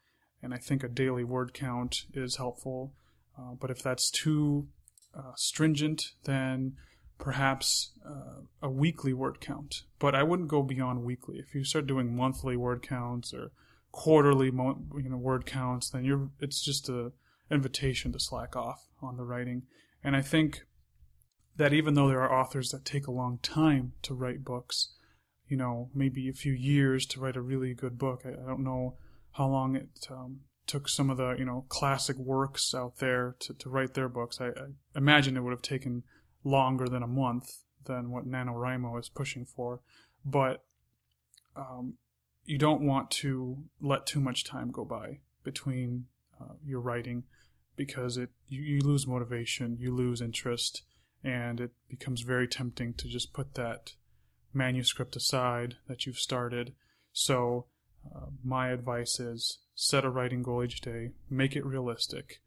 And 0.43 0.53
I 0.53 0.57
think 0.57 0.83
a 0.83 0.89
daily 0.89 1.23
word 1.23 1.55
count 1.55 2.07
is 2.13 2.37
helpful. 2.37 2.93
Uh, 3.39 3.55
but 3.61 3.71
if 3.71 3.81
that's 3.81 4.11
too 4.11 4.67
uh, 5.17 5.33
stringent, 5.37 6.03
then 6.25 6.73
perhaps 7.19 7.93
uh, 8.05 8.41
a 8.61 8.69
weekly 8.69 9.13
word 9.13 9.41
count. 9.41 9.83
But 10.01 10.17
I 10.17 10.25
wouldn't 10.25 10.49
go 10.49 10.63
beyond 10.63 11.05
weekly. 11.05 11.39
If 11.39 11.55
you 11.55 11.63
start 11.63 11.87
doing 11.87 12.17
monthly 12.17 12.57
word 12.57 12.83
counts 12.83 13.33
or 13.33 13.53
quarterly 13.93 14.47
you 14.47 15.09
know 15.09 15.17
word 15.17 15.47
counts, 15.47 15.91
then 15.91 16.05
you're 16.05 16.31
it's 16.41 16.65
just 16.65 16.89
a 16.89 17.13
invitation 17.53 18.13
to 18.13 18.19
slack 18.19 18.57
off 18.57 18.89
on 19.01 19.17
the 19.17 19.25
writing. 19.25 19.63
And 20.03 20.17
I 20.17 20.23
think 20.23 20.63
that 21.57 21.73
even 21.73 21.95
though 21.95 22.09
there 22.09 22.23
are 22.23 22.41
authors 22.41 22.71
that 22.71 22.85
take 22.85 23.07
a 23.07 23.13
long 23.13 23.39
time 23.43 23.93
to 24.03 24.15
write 24.15 24.45
books, 24.45 24.95
you 25.49 25.57
know, 25.57 25.91
maybe 25.95 26.29
a 26.29 26.33
few 26.33 26.53
years 26.53 27.05
to 27.07 27.21
write 27.21 27.37
a 27.37 27.43
really 27.43 27.75
good 27.75 27.99
book. 27.99 28.23
I, 28.25 28.31
I 28.31 28.47
don't 28.47 28.65
know 28.65 28.97
how 29.33 29.49
long 29.49 29.77
it 29.77 30.07
um, 30.11 30.41
took 30.67 30.89
some 30.89 31.11
of 31.11 31.17
the 31.17 31.35
you 31.39 31.45
know 31.45 31.67
classic 31.69 32.17
works 32.17 32.75
out 32.75 32.99
there 32.99 33.37
to, 33.41 33.55
to 33.55 33.69
write 33.69 33.95
their 33.95 34.09
books. 34.09 34.41
I, 34.41 34.47
I 34.47 34.67
imagine 34.97 35.37
it 35.37 35.41
would 35.41 35.53
have 35.53 35.63
taken 35.63 36.05
longer 36.45 36.89
than 36.89 37.03
a 37.03 37.09
month 37.09 37.51
than 37.85 38.11
what 38.11 38.27
NaNoWriMo 38.27 38.99
is 38.99 39.09
pushing 39.09 39.45
for, 39.45 39.81
but 40.25 40.65
um, 41.57 41.95
you 42.45 42.59
don't 42.59 42.81
want 42.81 43.11
to 43.11 43.65
let 43.81 44.07
too 44.07 44.21
much 44.21 44.45
time 44.45 44.71
go 44.71 44.85
by 44.85 45.19
between 45.45 46.07
uh, 46.41 46.55
your 46.65 46.81
writing 46.81 47.25
because 47.77 48.17
it 48.17 48.31
you, 48.49 48.63
you, 48.63 48.81
lose 48.81 49.07
motivation, 49.07 49.77
you 49.79 49.95
lose 49.95 50.21
interest, 50.21 50.83
and 51.25 51.61
it 51.61 51.73
becomes 51.89 52.23
very 52.23 52.47
tempting 52.47 52.95
to 52.95 53.09
just 53.09 53.33
put 53.33 53.55
that 53.55 53.93
manuscript 54.53 55.17
aside 55.17 55.77
that 55.89 56.07
you've 56.07 56.19
started. 56.19 56.75
So, 57.13 57.67
uh, 58.15 58.27
my 58.45 58.71
advice 58.71 59.19
is 59.21 59.59
set 59.75 60.05
a 60.05 60.11
writing 60.11 60.43
goal 60.43 60.65
each 60.65 60.81
day, 60.81 61.11
make 61.31 61.57
it 61.57 61.65
realistic. 61.65 62.41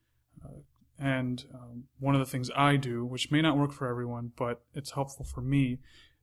Uh, 0.44 0.60
and 0.98 1.44
um, 1.54 1.86
one 2.00 2.16
of 2.16 2.20
the 2.20 2.32
things 2.32 2.50
I 2.56 2.78
do, 2.78 3.06
which 3.06 3.32
may 3.32 3.42
not 3.42 3.58
work 3.58 3.74
for 3.74 3.88
everyone, 3.88 4.32
but 4.38 4.62
it's 4.74 4.92
helpful 4.92 5.26
for 5.26 5.42
me, 5.42 5.80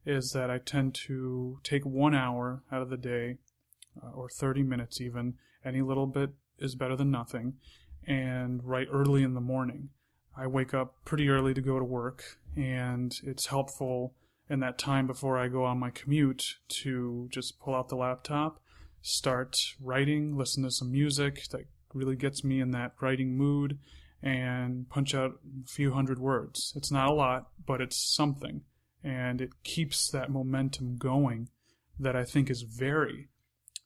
is 0.07 0.33
that 0.33 0.51
I 0.51 0.59
tend 0.59 0.95
to 1.07 1.61
take 1.63 1.85
one 1.85 2.15
hour 2.15 2.63
out 2.73 2.83
of 2.83 2.91
the 2.91 2.97
day 2.97 3.37
uh, 4.03 4.11
or 4.11 4.29
30 4.29 4.63
minutes 4.63 5.01
even. 5.01 5.35
Any 5.65 5.83
little 5.83 6.07
bit 6.07 6.31
is 6.59 6.75
better 6.75 6.97
than 6.97 7.11
nothing. 7.11 7.55
And 8.07 8.63
write 8.65 8.89
early 8.93 9.23
in 9.23 9.35
the 9.35 9.41
morning. 9.41 9.91
I 10.37 10.47
wake 10.47 10.75
up 10.75 10.97
pretty 11.05 11.29
early 11.29 11.55
to 11.55 11.61
go 11.61 11.79
to 11.79 11.85
work, 11.85 12.25
and 12.57 13.15
it's 13.23 13.47
helpful 13.47 14.15
in 14.49 14.61
that 14.61 14.79
time 14.79 15.07
before 15.07 15.39
I 15.39 15.49
go 15.49 15.65
on 15.65 15.79
my 15.79 15.91
commute 15.91 16.57
to 16.83 17.29
just 17.31 17.61
pull 17.61 17.75
out 17.75 17.89
the 17.89 17.97
laptop, 17.97 18.61
start 19.03 19.57
writing, 19.81 20.37
listen 20.37 20.63
to 20.65 20.71
some 20.71 20.91
music 20.91 21.47
that 21.51 21.67
really 21.95 22.17
gets 22.17 22.43
me 22.43 22.61
in 22.61 22.71
that 22.73 22.95
writing 23.01 23.37
mood, 23.37 23.79
and 24.23 24.89
punch 24.89 25.15
out 25.15 25.33
a 25.65 25.67
few 25.67 25.93
hundred 25.93 26.19
words. 26.19 26.73
It's 26.77 26.91
not 26.91 27.09
a 27.09 27.15
lot, 27.15 27.49
but 27.67 27.81
it's 27.81 27.97
something. 27.97 28.63
and 29.05 29.41
it 29.41 29.63
keeps 29.65 30.11
that 30.11 30.31
momentum 30.31 30.97
going 30.97 31.49
that 31.99 32.17
I 32.17 32.25
think 32.25 32.51
is 32.51 32.63
very 32.63 33.29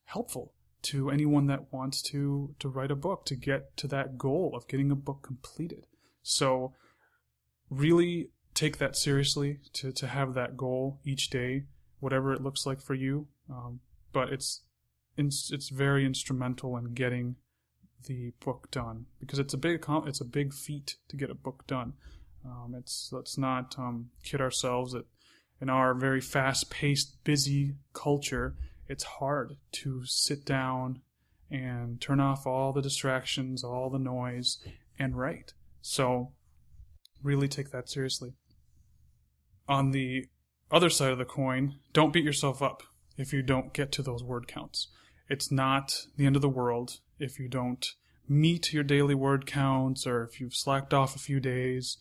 helpful 0.05 0.53
to 0.83 1.11
anyone 1.11 1.47
that 1.47 1.73
wants 1.73 2.03
to 2.03 2.55
to 2.59 2.69
write 2.69 2.91
a 2.91 2.97
book 2.97 3.25
to 3.27 3.35
get 3.35 3.77
to 3.77 3.89
that 3.89 4.19
goal 4.19 4.53
of 4.55 4.69
getting 4.69 4.91
a 4.91 4.97
book 4.97 5.23
completed. 5.23 5.87
So 6.23 6.75
really 7.71 8.31
take 8.55 8.79
that 8.79 8.97
seriously 8.97 9.61
to 9.75 9.93
to 9.93 10.07
have 10.07 10.35
that 10.35 10.57
goal 10.57 11.01
each 11.05 11.31
day, 11.31 11.65
whatever 12.01 12.33
it 12.33 12.43
looks 12.43 12.67
like 12.67 12.81
for 12.81 12.95
you. 12.95 13.29
Um, 13.51 13.81
but 14.13 14.33
it's 14.33 14.63
it's 15.17 15.69
very 15.71 16.05
instrumental 16.05 16.77
in 16.77 16.95
getting 16.95 17.37
the 18.07 18.33
book 18.45 18.69
done 18.71 19.07
because 19.19 19.39
it's 19.39 19.55
a 19.55 19.59
big 19.59 19.85
it's 20.07 20.21
a 20.21 20.25
big 20.25 20.53
feat 20.53 20.97
to 21.09 21.17
get 21.17 21.31
a 21.31 21.35
book 21.35 21.67
done. 21.67 21.95
Um, 22.45 22.75
it's 22.79 23.11
let's 23.13 23.37
not 23.37 23.75
um, 23.79 24.11
kid 24.23 24.41
ourselves 24.41 24.93
that 24.93 25.07
in 25.61 25.71
our 25.71 25.95
very 25.95 26.21
fast-paced, 26.21 27.25
busy 27.25 27.75
culture, 27.95 28.55
it's 28.89 29.05
hard 29.05 29.57
to 29.73 30.05
sit 30.05 30.45
down 30.45 31.01
and 31.51 32.01
turn 32.01 32.21
off 32.21 32.47
all 32.47 32.73
the 32.73 32.83
distractions, 32.83 33.63
all 33.63 33.91
the 33.91 33.99
noise, 33.99 34.59
and 34.99 35.17
write. 35.17 35.53
So, 35.81 36.33
really 37.23 37.49
take 37.49 37.71
that 37.71 37.89
seriously. 37.89 38.35
On 39.69 39.91
the 39.91 40.27
other 40.71 40.91
side 40.91 41.13
of 41.13 41.19
the 41.19 41.25
coin, 41.25 41.77
don't 41.93 42.13
beat 42.13 42.25
yourself 42.25 42.63
up 42.63 42.83
if 43.17 43.33
you 43.33 43.43
don't 43.43 43.73
get 43.73 43.93
to 43.93 44.03
those 44.03 44.23
word 44.23 44.49
counts. 44.49 44.89
It's 45.29 45.51
not 45.51 46.07
the 46.17 46.27
end 46.27 46.37
of 46.37 46.43
the 46.43 46.49
world 46.49 46.99
if 47.19 47.39
you 47.39 47.49
don't 47.49 47.87
meet 48.29 48.73
your 48.73 48.85
daily 48.85 49.15
word 49.15 49.47
counts 49.47 50.07
or 50.07 50.25
if 50.25 50.41
you've 50.41 50.55
slacked 50.55 50.93
off 50.93 51.17
a 51.17 51.21
few 51.21 51.41
days. 51.41 51.99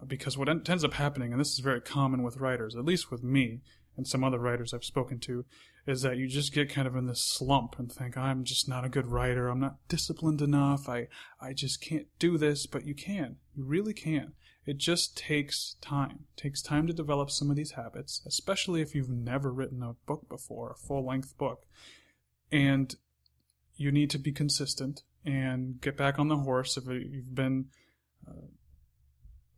Uh, 0.00 0.04
because 0.04 0.36
what 0.36 0.48
ends 0.48 0.84
up 0.84 0.94
happening, 0.94 1.32
and 1.32 1.40
this 1.40 1.52
is 1.52 1.60
very 1.60 1.80
common 1.80 2.22
with 2.22 2.38
writers, 2.38 2.76
at 2.76 2.84
least 2.84 3.10
with 3.10 3.22
me 3.22 3.60
and 3.96 4.06
some 4.06 4.22
other 4.22 4.38
writers 4.38 4.74
I've 4.74 4.84
spoken 4.84 5.18
to, 5.20 5.44
is 5.86 6.02
that 6.02 6.16
you 6.16 6.26
just 6.26 6.52
get 6.52 6.68
kind 6.68 6.88
of 6.88 6.96
in 6.96 7.06
this 7.06 7.20
slump 7.20 7.78
and 7.78 7.90
think, 7.90 8.16
I'm 8.16 8.42
just 8.42 8.68
not 8.68 8.84
a 8.84 8.88
good 8.88 9.06
writer. 9.06 9.48
I'm 9.48 9.60
not 9.60 9.76
disciplined 9.88 10.42
enough. 10.42 10.88
I, 10.88 11.06
I 11.40 11.52
just 11.52 11.80
can't 11.80 12.06
do 12.18 12.36
this. 12.36 12.66
But 12.66 12.86
you 12.86 12.94
can. 12.94 13.36
You 13.54 13.64
really 13.64 13.94
can. 13.94 14.32
It 14.66 14.78
just 14.78 15.16
takes 15.16 15.76
time. 15.80 16.24
It 16.36 16.40
takes 16.40 16.60
time 16.60 16.88
to 16.88 16.92
develop 16.92 17.30
some 17.30 17.50
of 17.50 17.56
these 17.56 17.72
habits, 17.72 18.20
especially 18.26 18.82
if 18.82 18.96
you've 18.96 19.08
never 19.08 19.52
written 19.52 19.80
a 19.82 19.94
book 20.06 20.28
before, 20.28 20.72
a 20.72 20.86
full 20.86 21.06
length 21.06 21.38
book. 21.38 21.66
And 22.50 22.92
you 23.76 23.92
need 23.92 24.10
to 24.10 24.18
be 24.18 24.32
consistent 24.32 25.02
and 25.24 25.80
get 25.80 25.96
back 25.96 26.18
on 26.18 26.26
the 26.26 26.38
horse. 26.38 26.76
If 26.76 26.86
you've 26.86 27.34
been 27.34 27.66
uh, 28.26 28.48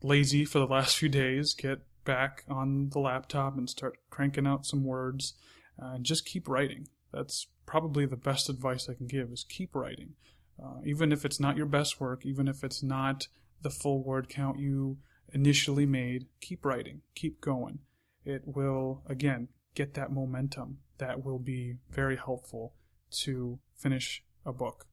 lazy 0.03 0.45
for 0.45 0.59
the 0.59 0.67
last 0.67 0.97
few 0.99 1.09
days, 1.09 1.55
get 1.55 1.79
back 2.05 2.45
on 2.49 2.91
the 2.91 2.99
laptop 2.99 3.57
and 3.57 3.69
start 3.69 3.97
cranking 4.11 4.47
out 4.47 4.67
some 4.67 4.85
words 4.85 5.35
uh, 5.81 5.95
and 5.95 6.05
just 6.05 6.27
keep 6.27 6.49
writing. 6.49 6.89
That's 7.13 7.47
probably 7.67 8.07
the 8.07 8.17
best 8.17 8.49
advice 8.49 8.89
I 8.89 8.95
can 8.95 9.07
give 9.07 9.31
is 9.31 9.45
keep 9.49 9.75
writing. 9.75 10.15
Uh, 10.63 10.81
even 10.85 11.13
if 11.13 11.25
it's 11.25 11.39
not 11.39 11.57
your 11.57 11.67
best 11.67 12.01
work, 12.01 12.27
even 12.27 12.49
if 12.49 12.65
it's 12.65 12.83
not 12.83 13.29
the 13.63 13.71
full 13.71 14.03
word 14.03 14.29
count 14.29 14.59
you 14.59 14.99
initially 15.33 15.87
made, 15.87 16.27
keep 16.41 16.65
writing, 16.65 17.03
keep 17.15 17.41
going. 17.41 17.81
It 18.25 18.43
will, 18.45 19.03
again, 19.07 19.49
get 19.75 19.95
that 19.95 20.11
momentum 20.11 20.79
that 20.99 21.25
will 21.25 21.39
be 21.39 21.77
very 21.91 22.17
helpful 22.17 22.75
to 23.11 23.59
finish 23.77 24.25
a 24.45 24.53
book. 24.53 24.87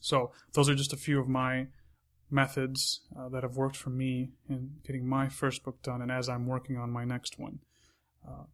So, 0.00 0.32
those 0.54 0.68
are 0.70 0.74
just 0.74 0.94
a 0.94 0.96
few 0.96 1.20
of 1.20 1.28
my 1.28 1.66
methods 2.30 3.00
uh, 3.18 3.28
that 3.28 3.42
have 3.42 3.56
worked 3.56 3.76
for 3.76 3.90
me 3.90 4.30
in 4.48 4.76
getting 4.86 5.06
my 5.06 5.28
first 5.28 5.64
book 5.64 5.82
done 5.82 6.00
and 6.00 6.10
as 6.10 6.28
I'm 6.28 6.46
working 6.46 6.76
on 6.78 6.90
my 6.90 7.04
next 7.04 7.38
one. 7.38 7.58
Uh, 8.26 8.44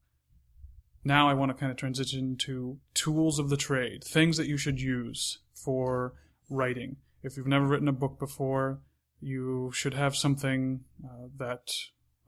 now 1.06 1.28
I 1.28 1.34
want 1.34 1.50
to 1.50 1.54
kind 1.54 1.70
of 1.70 1.78
transition 1.78 2.36
to 2.38 2.78
tools 2.94 3.38
of 3.38 3.48
the 3.48 3.56
trade, 3.56 4.04
things 4.04 4.36
that 4.36 4.48
you 4.48 4.56
should 4.56 4.80
use 4.80 5.38
for 5.54 6.14
writing. 6.50 6.96
If 7.22 7.36
you've 7.36 7.46
never 7.46 7.64
written 7.64 7.88
a 7.88 7.92
book 7.92 8.18
before, 8.18 8.80
you 9.20 9.70
should 9.72 9.94
have 9.94 10.16
something 10.16 10.80
uh, 11.04 11.28
that 11.38 11.70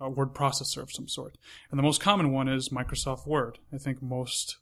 a 0.01 0.09
word 0.09 0.33
processor 0.33 0.83
of 0.83 0.93
some 0.93 1.09
sort. 1.09 1.37
And 1.71 1.79
the 1.79 1.83
most 1.83 2.01
common 2.01 2.33
one 2.33 2.49
is 2.49 2.69
Microsoft 2.69 3.27
Word. 3.27 3.59
I 3.73 3.79
think 3.79 4.01
most 4.01 4.59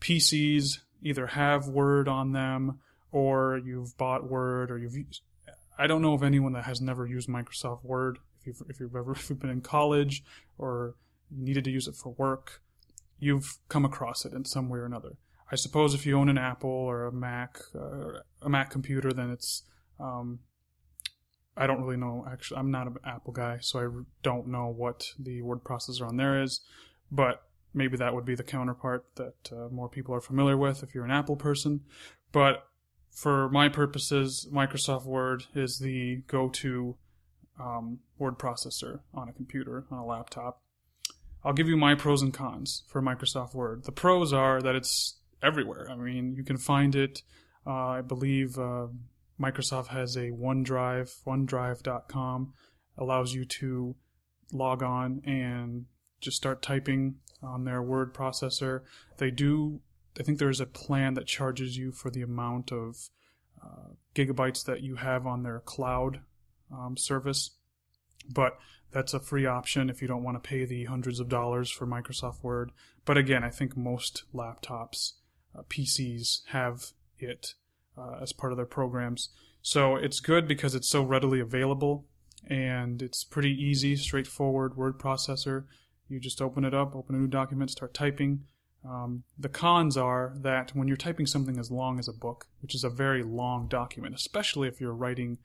PCs 0.00 0.78
either 1.02 1.26
have 1.28 1.66
Word 1.66 2.08
on 2.08 2.32
them 2.32 2.78
or 3.10 3.60
you've 3.64 3.96
bought 3.98 4.30
Word 4.30 4.70
or 4.70 4.78
you've 4.78 4.96
used, 4.96 5.22
I 5.78 5.86
don't 5.86 6.02
know 6.02 6.14
of 6.14 6.22
anyone 6.22 6.52
that 6.52 6.64
has 6.64 6.80
never 6.80 7.06
used 7.06 7.28
Microsoft 7.28 7.84
Word. 7.84 8.18
If 8.40 8.46
you've, 8.46 8.62
if 8.68 8.80
you've 8.80 8.94
ever 8.94 9.12
if 9.16 9.28
you've 9.28 9.40
been 9.40 9.50
in 9.50 9.60
college 9.60 10.22
or 10.58 10.94
you 11.30 11.44
needed 11.44 11.64
to 11.64 11.70
use 11.70 11.88
it 11.88 11.96
for 11.96 12.14
work, 12.16 12.62
you've 13.18 13.58
come 13.68 13.84
across 13.84 14.24
it 14.24 14.32
in 14.32 14.44
some 14.44 14.68
way 14.68 14.78
or 14.78 14.86
another. 14.86 15.16
I 15.50 15.56
suppose 15.56 15.94
if 15.94 16.04
you 16.04 16.18
own 16.18 16.28
an 16.28 16.38
Apple 16.38 16.70
or 16.70 17.06
a 17.06 17.12
Mac, 17.12 17.58
uh, 17.74 18.20
a 18.42 18.48
Mac 18.48 18.70
computer, 18.70 19.12
then 19.12 19.30
it's. 19.30 19.62
Um, 19.98 20.40
I 21.56 21.66
don't 21.66 21.82
really 21.82 21.96
know. 21.96 22.24
Actually, 22.30 22.60
I'm 22.60 22.70
not 22.70 22.86
an 22.86 22.96
Apple 23.04 23.32
guy, 23.32 23.58
so 23.60 23.80
I 23.80 23.88
don't 24.22 24.46
know 24.46 24.68
what 24.68 25.06
the 25.18 25.42
word 25.42 25.64
processor 25.64 26.06
on 26.06 26.16
there 26.16 26.40
is. 26.40 26.60
But 27.10 27.42
maybe 27.74 27.96
that 27.96 28.14
would 28.14 28.24
be 28.24 28.36
the 28.36 28.44
counterpart 28.44 29.06
that 29.16 29.50
uh, 29.50 29.68
more 29.70 29.88
people 29.88 30.14
are 30.14 30.20
familiar 30.20 30.56
with 30.56 30.84
if 30.84 30.94
you're 30.94 31.04
an 31.04 31.10
Apple 31.10 31.34
person. 31.34 31.80
But 32.30 32.68
for 33.10 33.48
my 33.48 33.68
purposes, 33.68 34.46
Microsoft 34.52 35.04
Word 35.04 35.44
is 35.54 35.78
the 35.78 36.22
go-to 36.28 36.96
um, 37.58 37.98
word 38.18 38.38
processor 38.38 39.00
on 39.12 39.28
a 39.28 39.32
computer, 39.32 39.84
on 39.90 39.98
a 39.98 40.06
laptop. 40.06 40.62
I'll 41.44 41.52
give 41.52 41.68
you 41.68 41.76
my 41.76 41.94
pros 41.94 42.22
and 42.22 42.34
cons 42.34 42.82
for 42.88 43.00
Microsoft 43.00 43.54
Word. 43.54 43.84
The 43.84 43.92
pros 43.92 44.32
are 44.32 44.60
that 44.60 44.74
it's 44.74 45.18
everywhere. 45.42 45.88
I 45.90 45.96
mean, 45.96 46.34
you 46.34 46.44
can 46.44 46.58
find 46.58 46.94
it. 46.94 47.22
Uh, 47.66 47.70
I 47.70 48.00
believe 48.00 48.58
uh, 48.58 48.88
Microsoft 49.40 49.88
has 49.88 50.16
a 50.16 50.30
OneDrive, 50.30 51.22
OneDrive.com, 51.24 52.54
allows 52.96 53.32
you 53.32 53.44
to 53.44 53.94
log 54.52 54.82
on 54.82 55.22
and 55.24 55.84
just 56.20 56.36
start 56.36 56.62
typing 56.62 57.16
on 57.42 57.64
their 57.64 57.82
word 57.82 58.12
processor. 58.12 58.82
They 59.18 59.30
do 59.30 59.80
I 60.18 60.22
think 60.22 60.38
there's 60.38 60.60
a 60.60 60.66
plan 60.66 61.14
that 61.14 61.26
charges 61.26 61.76
you 61.76 61.92
for 61.92 62.10
the 62.10 62.22
amount 62.22 62.72
of 62.72 62.96
uh, 63.62 63.92
gigabytes 64.14 64.64
that 64.64 64.82
you 64.82 64.96
have 64.96 65.26
on 65.26 65.42
their 65.42 65.60
cloud 65.60 66.20
um, 66.72 66.96
service, 66.96 67.50
but 68.28 68.58
that's 68.92 69.14
a 69.14 69.20
free 69.20 69.46
option 69.46 69.90
if 69.90 70.00
you 70.00 70.08
don't 70.08 70.22
want 70.22 70.42
to 70.42 70.48
pay 70.48 70.64
the 70.64 70.84
hundreds 70.84 71.20
of 71.20 71.28
dollars 71.28 71.70
for 71.70 71.86
Microsoft 71.86 72.42
Word. 72.42 72.72
But 73.04 73.16
again, 73.16 73.44
I 73.44 73.50
think 73.50 73.76
most 73.76 74.24
laptops, 74.34 75.14
uh, 75.56 75.62
PCs 75.68 76.46
have 76.48 76.86
it 77.18 77.54
uh, 77.96 78.18
as 78.20 78.32
part 78.32 78.52
of 78.52 78.56
their 78.56 78.66
programs. 78.66 79.30
So 79.62 79.96
it's 79.96 80.20
good 80.20 80.46
because 80.48 80.74
it's 80.74 80.88
so 80.88 81.02
readily 81.02 81.40
available 81.40 82.06
and 82.48 83.02
it's 83.02 83.24
pretty 83.24 83.52
easy, 83.52 83.96
straightforward 83.96 84.76
word 84.76 84.98
processor. 84.98 85.64
You 86.08 86.20
just 86.20 86.40
open 86.40 86.64
it 86.64 86.74
up, 86.74 86.94
open 86.94 87.14
a 87.14 87.18
new 87.18 87.26
document, 87.26 87.70
start 87.70 87.92
typing 87.92 88.44
um, 88.84 89.24
the 89.38 89.48
cons 89.48 89.96
are 89.96 90.32
that 90.36 90.74
when 90.74 90.88
you're 90.88 90.96
typing 90.96 91.26
something 91.26 91.58
as 91.58 91.70
long 91.70 91.98
as 91.98 92.08
a 92.08 92.12
book, 92.12 92.46
which 92.60 92.74
is 92.74 92.84
a 92.84 92.90
very 92.90 93.22
long 93.22 93.66
document, 93.68 94.14
especially 94.14 94.68
if 94.68 94.80
you're 94.80 94.94
writing 94.94 95.38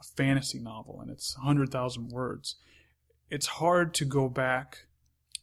a 0.00 0.04
fantasy 0.04 0.58
novel 0.58 1.00
and 1.00 1.10
it's 1.10 1.36
100,000 1.36 2.08
words, 2.08 2.56
it's 3.30 3.46
hard 3.46 3.94
to 3.94 4.04
go 4.04 4.28
back 4.28 4.86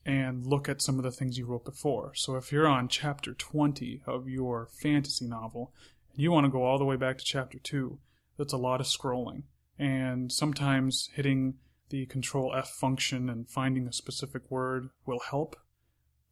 and 0.06 0.46
look 0.46 0.70
at 0.70 0.82
some 0.82 0.98
of 0.98 1.04
the 1.04 1.12
things 1.12 1.38
you 1.38 1.46
wrote 1.46 1.66
before. 1.66 2.14
So 2.16 2.36
if 2.36 2.52
you're 2.52 2.68
on 2.68 2.88
chapter 2.88 3.34
20 3.34 4.04
of 4.06 4.30
your 4.30 4.68
fantasy 4.82 5.26
novel 5.26 5.74
and 6.12 6.22
you 6.22 6.32
want 6.32 6.46
to 6.46 6.52
go 6.52 6.64
all 6.64 6.78
the 6.78 6.86
way 6.86 6.96
back 6.96 7.18
to 7.18 7.24
chapter 7.24 7.58
2, 7.58 7.98
that's 8.38 8.54
a 8.54 8.58
lot 8.58 8.82
of 8.82 8.88
scrolling. 8.88 9.44
And 9.80 10.32
sometimes 10.32 11.10
hitting 11.14 11.56
the 11.90 12.06
control 12.06 12.54
F 12.56 12.70
function 12.70 13.30
and 13.30 13.50
finding 13.50 13.88
a 13.88 13.94
specific 13.94 14.50
word 14.50 14.90
will 15.06 15.20
help 15.20 15.56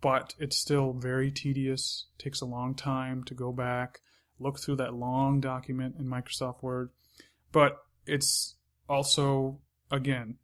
but 0.04 0.36
it's 0.38 0.58
still 0.58 0.92
very 0.92 1.32
tedious. 1.32 2.08
takes 2.18 2.42
a 2.42 2.46
long 2.46 2.76
time 2.76 3.24
to 3.24 3.34
go 3.34 3.54
back, 3.54 4.02
look 4.38 4.60
through 4.60 4.76
that 4.76 4.94
long 4.94 5.40
document 5.40 5.96
in 5.98 6.06
Microsoft 6.06 6.62
Word. 6.62 6.90
But 7.54 7.78
it's 8.06 8.56
also, 8.90 9.62
again, 9.90 10.40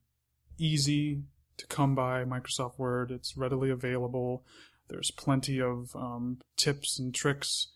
easy 0.59 1.23
to 1.57 1.67
come 1.67 1.95
by 1.95 2.23
Microsoft 2.23 2.77
Word. 2.77 3.11
It's 3.11 3.37
readily 3.37 3.69
available. 3.69 4.43
There's 4.89 5.11
plenty 5.11 5.61
of 5.61 5.95
um, 5.95 6.39
tips 6.57 6.99
and 6.99 7.13
tricks 7.13 7.67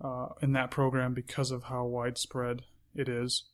uh, 0.00 0.28
in 0.40 0.52
that 0.52 0.70
program 0.70 1.14
because 1.14 1.50
of 1.50 1.64
how 1.64 1.84
widespread 1.84 2.62
it 2.94 3.08
is. 3.08 3.44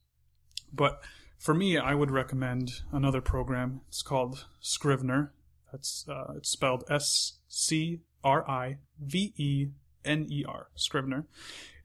But 0.72 1.00
for 1.38 1.54
me, 1.54 1.78
I 1.78 1.94
would 1.94 2.10
recommend 2.10 2.70
another 2.92 3.20
program. 3.20 3.80
It's 3.88 4.02
called 4.02 4.46
Scrivener. 4.60 5.32
That's 5.72 6.06
uh, 6.08 6.34
it's 6.36 6.50
spelled 6.50 6.84
S 6.90 7.38
C 7.48 8.00
R 8.22 8.48
I 8.48 8.78
V 9.00 9.32
E 9.36 9.68
N 10.04 10.26
E 10.30 10.44
R, 10.46 10.68
Scrivener. 10.74 11.26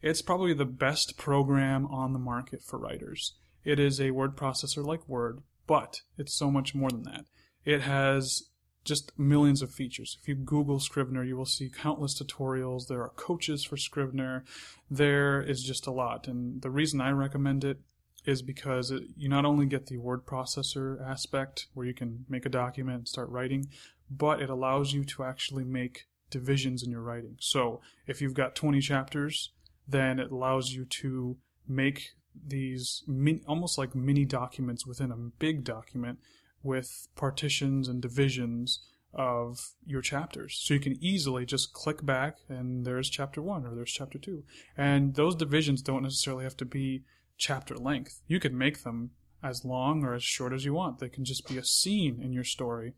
It's 0.02 0.22
probably 0.22 0.54
the 0.54 0.66
best 0.66 1.18
program 1.18 1.86
on 1.88 2.14
the 2.14 2.20
market 2.20 2.62
for 2.64 2.80
writers. 2.80 3.36
It 3.64 3.80
is 3.80 4.02
a 4.02 4.12
word 4.12 4.36
processor 4.36 4.84
like 4.84 5.08
Word, 5.08 5.42
but 5.68 6.02
it's 6.18 6.34
so 6.34 6.52
much 6.52 6.76
more 6.76 6.90
than 6.90 7.04
that. 7.04 7.26
It 7.66 7.82
has 7.82 8.44
just 8.84 9.18
millions 9.18 9.62
of 9.62 9.72
features. 9.72 10.18
If 10.22 10.28
you 10.28 10.36
Google 10.36 10.80
Scrivener, 10.80 11.24
you 11.24 11.38
will 11.38 11.46
see 11.46 11.70
countless 11.70 12.20
tutorials. 12.20 12.88
There 12.88 13.02
are 13.02 13.10
coaches 13.10 13.64
for 13.64 13.78
Scrivener. 13.78 14.44
There 14.90 15.42
is 15.42 15.64
just 15.64 15.86
a 15.86 15.92
lot. 15.92 16.28
And 16.28 16.62
the 16.62 16.72
reason 16.72 17.00
I 17.00 17.12
recommend 17.12 17.64
it 17.64 17.80
is 18.26 18.42
because 18.42 18.92
it, 18.92 19.04
you 19.16 19.30
not 19.30 19.46
only 19.46 19.66
get 19.66 19.88
the 19.88 19.98
word 19.98 20.26
processor 20.26 21.04
aspect 21.08 21.68
where 21.74 21.86
you 21.86 21.94
can 21.94 22.26
make 22.30 22.46
a 22.46 22.50
document 22.50 22.98
and 22.98 23.08
start 23.08 23.30
writing, 23.30 23.68
but 24.10 24.42
it 24.42 24.50
allows 24.50 24.94
you 24.94 25.04
to 25.04 25.24
actually 25.24 25.64
make 25.64 26.08
divisions 26.30 26.84
in 26.84 26.92
your 26.92 27.02
writing. 27.02 27.38
So 27.40 27.82
if 28.08 28.22
you've 28.22 28.34
got 28.34 28.56
20 28.56 28.80
chapters, 28.82 29.52
then 29.88 30.20
it 30.20 30.32
allows 30.32 30.72
you 30.72 30.86
to 30.86 31.38
make 31.68 32.12
these 32.48 33.04
min- 33.08 33.44
almost 33.48 33.78
like 33.78 33.96
mini 33.96 34.26
documents 34.26 34.86
within 34.86 35.12
a 35.12 35.18
big 35.18 35.64
document 35.64 36.20
with 36.64 37.08
partitions 37.16 37.88
and 37.88 38.02
divisions 38.02 38.80
of 39.14 39.60
your 39.86 40.02
chapters. 40.02 40.60
So 40.62 40.74
you 40.74 40.80
can 40.80 40.98
easily 41.04 41.46
just 41.46 41.74
click 41.74 42.06
back 42.06 42.38
and 42.48 42.86
there's 42.86 43.10
chapter 43.10 43.42
one 43.42 43.66
or 43.66 43.76
there's 43.76 43.92
chapter 43.92 44.18
two. 44.18 44.44
And 44.78 45.16
those 45.16 45.36
divisions 45.36 45.82
don't 45.82 46.04
necessarily 46.04 46.44
have 46.44 46.58
to 46.58 46.66
be 46.66 47.04
chapter 47.38 47.76
length. 47.76 48.22
You 48.28 48.40
can 48.40 48.58
make 48.58 48.84
them 48.84 49.12
as 49.44 49.66
long 49.66 50.04
or 50.04 50.14
as 50.14 50.24
short 50.24 50.54
as 50.54 50.64
you 50.64 50.74
want. 50.74 51.00
They 51.00 51.10
can 51.10 51.26
just 51.26 51.48
be 51.48 51.58
a 51.58 51.64
scene 51.64 52.22
in 52.22 52.32
your 52.32 52.44
story. 52.44 52.94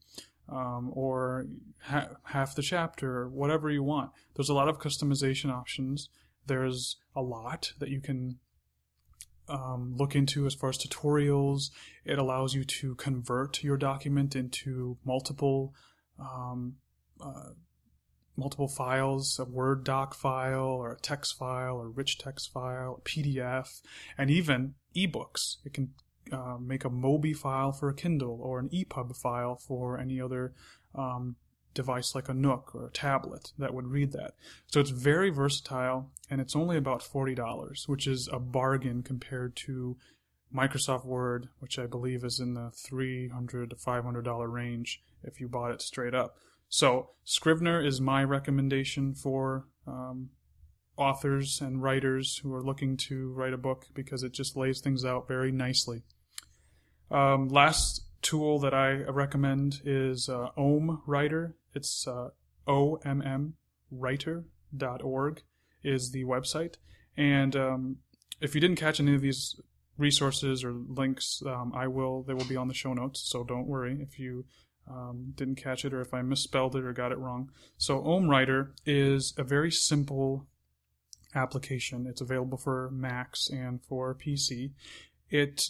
Um, 0.50 0.92
or 0.94 1.46
ha- 1.84 2.10
half 2.26 2.54
the 2.54 2.62
chapter, 2.62 3.30
whatever 3.30 3.72
you 3.72 3.82
want. 3.82 4.12
There's 4.36 4.50
a 4.50 4.54
lot 4.54 4.68
of 4.68 4.78
customization 4.78 5.50
options. 5.50 6.10
There's 6.46 6.98
a 7.16 7.22
lot 7.22 7.72
that 7.80 7.88
you 7.88 8.02
can 8.02 8.40
um, 9.48 9.96
look 9.98 10.16
into 10.16 10.46
as 10.46 10.54
far 10.54 10.70
as 10.70 10.78
tutorials. 10.78 11.70
It 12.06 12.18
allows 12.18 12.54
you 12.54 12.64
to 12.64 12.96
convert 12.96 13.64
your 13.64 13.78
document 13.78 14.36
into 14.36 14.98
multiple 15.06 15.74
um, 16.20 16.76
uh, 17.22 17.52
multiple 18.36 18.68
files, 18.68 19.38
a 19.40 19.46
Word 19.46 19.84
doc 19.84 20.16
file 20.16 20.66
or 20.66 20.94
a 20.94 21.00
text 21.00 21.38
file 21.38 21.76
or 21.76 21.90
rich 21.90 22.18
text 22.18 22.52
file, 22.52 23.00
a 23.00 23.02
PDF, 23.02 23.82
and 24.18 24.30
even 24.32 24.76
ebooks. 24.96 25.58
It 25.66 25.74
can 25.74 25.94
uh, 26.32 26.58
make 26.60 26.86
a 26.86 26.90
Mobi 26.90 27.36
file 27.36 27.72
for 27.72 27.90
a 27.90 27.94
Kindle 27.94 28.40
or 28.42 28.60
an 28.60 28.70
EPUB 28.70 29.16
file 29.16 29.56
for 29.56 30.00
any 30.00 30.20
other 30.20 30.54
um, 30.96 31.36
device 31.74 32.16
like 32.16 32.30
a 32.30 32.34
Nook 32.34 32.74
or 32.74 32.86
a 32.86 32.92
tablet 32.92 33.52
that 33.58 33.74
would 33.74 33.88
read 33.88 34.12
that. 34.14 34.34
So 34.68 34.80
it's 34.80 34.90
very 34.90 35.30
versatile 35.30 36.12
and 36.30 36.42
it's 36.42 36.56
only 36.56 36.78
about 36.78 37.02
$40, 37.02 37.88
which 37.88 38.08
is 38.08 38.30
a 38.32 38.40
bargain 38.40 39.04
compared 39.04 39.56
to 39.58 39.98
Microsoft 40.54 41.06
Word, 41.06 41.50
which 41.60 41.80
I 41.80 41.86
believe 41.86 42.24
is 42.24 42.40
in 42.40 42.54
the 42.54 42.72
$300 42.72 43.70
to 43.70 43.76
$500 43.76 44.52
range 44.52 45.02
if 45.24 45.40
you 45.40 45.48
bought 45.48 45.72
it 45.72 45.82
straight 45.82 46.14
up. 46.14 46.38
So 46.70 47.10
Scrivener 47.24 47.82
is 47.84 48.02
my 48.02 48.24
recommendation 48.24 49.14
for 49.14 49.68
um, 49.88 50.30
authors 50.98 51.62
and 51.62 51.82
writers 51.82 52.38
who 52.38 52.54
are 52.54 52.64
looking 52.64 52.98
to 52.98 53.32
write 53.32 53.54
a 53.54 53.58
book 53.58 53.88
because 53.94 54.24
it 54.24 54.32
just 54.32 54.56
lays 54.56 54.80
things 54.80 55.06
out 55.06 55.28
very 55.28 55.52
nicely. 55.52 56.04
Um, 57.10 57.48
last 57.50 58.04
tool 58.22 58.60
that 58.60 58.74
I 58.74 59.04
recommend 59.04 59.82
is 59.86 60.30
uh, 60.30 60.50
Omm 60.58 61.02
Writer. 61.06 61.56
It's 61.74 62.08
uh, 62.08 62.30
O-M-M 62.68 63.56
writer.org 63.92 65.42
is 65.84 66.12
the 66.12 66.24
website. 66.24 66.76
And 67.16 67.56
um, 67.56 67.98
if 68.42 68.56
you 68.56 68.62
didn't 68.62 68.78
catch 68.78 69.00
any 69.00 69.16
of 69.16 69.22
these 69.22 69.60
resources 69.98 70.64
or 70.64 70.74
links, 70.74 71.42
um, 71.46 71.72
I 71.76 71.88
will. 71.88 72.24
They 72.24 72.34
will 72.34 72.46
be 72.46 72.56
on 72.56 72.68
the 72.68 72.74
show 72.74 72.94
notes, 72.94 73.22
so 73.26 73.44
don't 73.44 73.68
worry 73.68 74.00
if 74.02 74.18
you 74.20 74.46
um, 74.90 75.34
didn't 75.36 75.56
catch 75.56 75.86
it 75.86 75.94
or 75.94 76.02
if 76.02 76.14
I 76.14 76.22
misspelled 76.22 76.76
it 76.76 76.84
or 76.84 76.94
got 76.94 77.12
it 77.12 77.18
wrong. 77.18 77.50
So 77.78 78.04
Omm 78.04 78.30
Writer 78.30 78.74
is 78.86 79.34
a 79.38 79.44
very 79.44 79.72
simple 79.72 80.48
application. 81.36 82.06
It's 82.08 82.22
available 82.22 82.58
for 82.58 82.90
Macs 82.92 83.50
and 83.50 83.82
for 83.84 84.16
PC. 84.16 84.72
It 85.30 85.62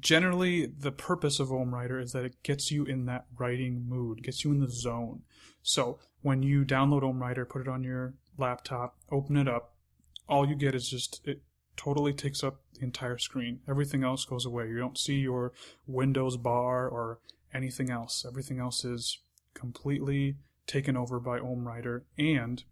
generally 0.00 0.66
the 0.66 0.92
purpose 0.92 1.40
of 1.40 1.52
Omm 1.52 1.74
Writer 1.74 2.00
is 2.00 2.12
that 2.12 2.24
it 2.24 2.42
gets 2.42 2.70
you 2.70 2.84
in 2.84 3.06
that 3.06 3.26
writing 3.38 3.84
mood, 3.88 4.22
gets 4.22 4.44
you 4.44 4.52
in 4.52 4.60
the 4.60 4.68
zone. 4.68 5.22
So 5.62 5.98
when 6.22 6.42
you 6.42 6.64
download 6.64 7.02
Omm 7.02 7.20
Writer, 7.20 7.44
put 7.44 7.62
it 7.62 7.68
on 7.68 7.84
your 7.84 8.14
laptop, 8.36 8.96
open 9.10 9.36
it 9.36 9.48
up, 9.48 9.74
all 10.28 10.48
you 10.48 10.54
get 10.54 10.74
is 10.74 10.88
just 10.88 11.20
it 11.24 11.42
totally 11.76 12.12
takes 12.12 12.42
up 12.42 12.60
the 12.74 12.84
entire 12.84 13.18
screen. 13.18 13.60
Everything 13.68 14.04
else 14.04 14.24
goes 14.24 14.44
away. 14.44 14.68
You 14.68 14.78
don't 14.78 14.98
see 14.98 15.16
your 15.16 15.52
Windows 15.86 16.36
bar 16.36 16.88
or 16.88 17.18
anything 17.54 17.90
else. 17.90 18.24
Everything 18.26 18.58
else 18.58 18.84
is 18.84 19.18
completely 19.54 20.36
taken 20.66 20.96
over 20.96 21.18
by 21.18 21.38
Omm 21.38 21.66
Writer 21.66 22.04
and 22.18 22.64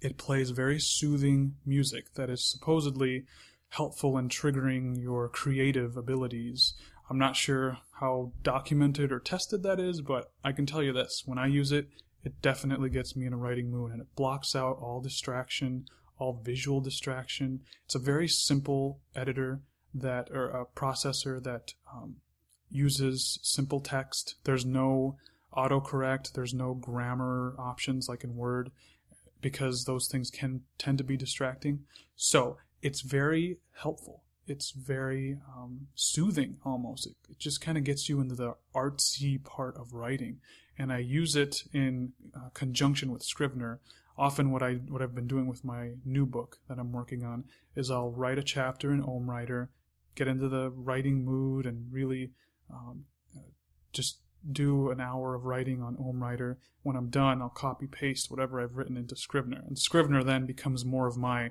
it 0.00 0.16
plays 0.16 0.50
very 0.50 0.78
soothing 0.78 1.56
music 1.66 2.14
that 2.14 2.30
is 2.30 2.44
supposedly 2.44 3.24
helpful 3.70 4.16
in 4.18 4.28
triggering 4.28 5.00
your 5.00 5.28
creative 5.28 5.96
abilities. 5.96 6.74
I'm 7.10 7.18
not 7.18 7.36
sure 7.36 7.78
how 8.00 8.32
documented 8.42 9.12
or 9.12 9.20
tested 9.20 9.62
that 9.62 9.80
is, 9.80 10.00
but 10.00 10.30
I 10.44 10.52
can 10.52 10.66
tell 10.66 10.82
you 10.82 10.92
this 10.92 11.22
when 11.26 11.38
I 11.38 11.46
use 11.46 11.72
it, 11.72 11.88
it 12.24 12.42
definitely 12.42 12.90
gets 12.90 13.16
me 13.16 13.26
in 13.26 13.32
a 13.32 13.36
writing 13.36 13.70
mood 13.70 13.92
and 13.92 14.00
it 14.00 14.14
blocks 14.16 14.54
out 14.54 14.78
all 14.80 15.00
distraction, 15.00 15.86
all 16.18 16.40
visual 16.44 16.80
distraction. 16.80 17.60
It's 17.86 17.94
a 17.94 18.00
very 18.00 18.28
simple 18.28 19.00
editor 19.14 19.60
that, 19.94 20.28
or 20.30 20.48
a 20.48 20.66
processor 20.66 21.42
that 21.44 21.74
um, 21.92 22.16
uses 22.70 23.38
simple 23.42 23.80
text. 23.80 24.36
There's 24.44 24.66
no 24.66 25.16
autocorrect, 25.56 26.32
there's 26.32 26.54
no 26.54 26.74
grammar 26.74 27.54
options 27.58 28.08
like 28.08 28.24
in 28.24 28.36
Word 28.36 28.70
because 29.40 29.84
those 29.84 30.08
things 30.08 30.30
can 30.30 30.62
tend 30.76 30.98
to 30.98 31.04
be 31.04 31.16
distracting. 31.16 31.80
So 32.16 32.58
it's 32.82 33.00
very 33.00 33.58
helpful. 33.74 34.24
It's 34.46 34.70
very 34.70 35.38
um, 35.54 35.88
soothing 35.94 36.56
almost. 36.64 37.06
It, 37.06 37.16
it 37.30 37.38
just 37.38 37.60
kind 37.60 37.76
of 37.76 37.84
gets 37.84 38.08
you 38.08 38.20
into 38.20 38.34
the 38.34 38.54
artsy 38.74 39.42
part 39.42 39.76
of 39.76 39.92
writing. 39.92 40.38
And 40.78 40.92
I 40.92 40.98
use 40.98 41.36
it 41.36 41.64
in 41.72 42.12
uh, 42.34 42.48
conjunction 42.54 43.12
with 43.12 43.22
Scrivener. 43.22 43.80
Often, 44.16 44.50
what 44.50 44.62
I 44.62 44.74
what 44.88 45.02
I've 45.02 45.14
been 45.14 45.28
doing 45.28 45.46
with 45.46 45.64
my 45.64 45.92
new 46.04 46.26
book 46.26 46.58
that 46.68 46.78
I'm 46.78 46.92
working 46.92 47.24
on 47.24 47.44
is 47.76 47.90
I'll 47.90 48.10
write 48.10 48.38
a 48.38 48.42
chapter 48.42 48.92
in 48.92 49.02
Omm 49.02 49.30
Writer, 49.30 49.70
get 50.14 50.28
into 50.28 50.48
the 50.48 50.70
writing 50.70 51.24
mood, 51.24 51.66
and 51.66 51.92
really 51.92 52.30
um, 52.72 53.04
uh, 53.36 53.42
just 53.92 54.18
do 54.50 54.90
an 54.90 55.00
hour 55.00 55.34
of 55.34 55.44
writing 55.44 55.82
on 55.82 55.96
Omm 56.00 56.22
Writer. 56.22 56.58
When 56.82 56.96
I'm 56.96 57.10
done, 57.10 57.42
I'll 57.42 57.48
copy 57.48 57.86
paste 57.86 58.30
whatever 58.30 58.60
I've 58.60 58.76
written 58.76 58.96
into 58.96 59.14
Scrivener, 59.14 59.62
and 59.66 59.78
Scrivener 59.78 60.24
then 60.24 60.46
becomes 60.46 60.84
more 60.84 61.06
of 61.06 61.16
my 61.16 61.50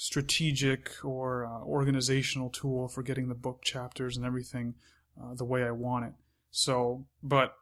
strategic 0.00 0.92
or 1.04 1.44
uh, 1.44 1.62
organizational 1.62 2.48
tool 2.48 2.88
for 2.88 3.02
getting 3.02 3.28
the 3.28 3.34
book 3.34 3.60
chapters 3.62 4.16
and 4.16 4.24
everything 4.24 4.74
uh, 5.20 5.34
the 5.34 5.44
way 5.44 5.62
I 5.62 5.72
want 5.72 6.06
it. 6.06 6.12
So, 6.50 7.04
but 7.22 7.54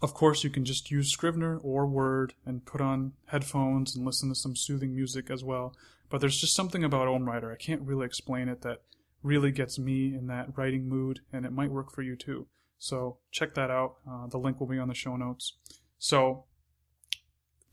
of 0.00 0.14
course, 0.14 0.44
you 0.44 0.50
can 0.50 0.64
just 0.64 0.92
use 0.92 1.10
Scrivener 1.10 1.58
or 1.58 1.84
Word 1.84 2.34
and 2.46 2.64
put 2.64 2.80
on 2.80 3.14
headphones 3.26 3.96
and 3.96 4.06
listen 4.06 4.28
to 4.28 4.36
some 4.36 4.54
soothing 4.54 4.94
music 4.94 5.30
as 5.30 5.42
well. 5.42 5.74
But 6.10 6.20
there's 6.20 6.40
just 6.40 6.54
something 6.54 6.84
about 6.84 7.08
Omm 7.08 7.28
Writer. 7.28 7.50
I 7.50 7.56
can't 7.56 7.82
really 7.82 8.06
explain 8.06 8.48
it 8.48 8.62
that 8.62 8.82
really 9.24 9.50
gets 9.50 9.76
me 9.76 10.14
in 10.14 10.28
that 10.28 10.56
writing 10.56 10.88
mood, 10.88 11.22
and 11.32 11.44
it 11.44 11.50
might 11.50 11.72
work 11.72 11.90
for 11.90 12.02
you 12.02 12.14
too. 12.14 12.46
So 12.78 13.18
check 13.32 13.54
that 13.54 13.72
out. 13.72 13.96
Uh, 14.08 14.28
the 14.28 14.38
link 14.38 14.60
will 14.60 14.68
be 14.68 14.78
on 14.78 14.86
the 14.86 14.94
show 14.94 15.16
notes. 15.16 15.54
So 15.98 16.44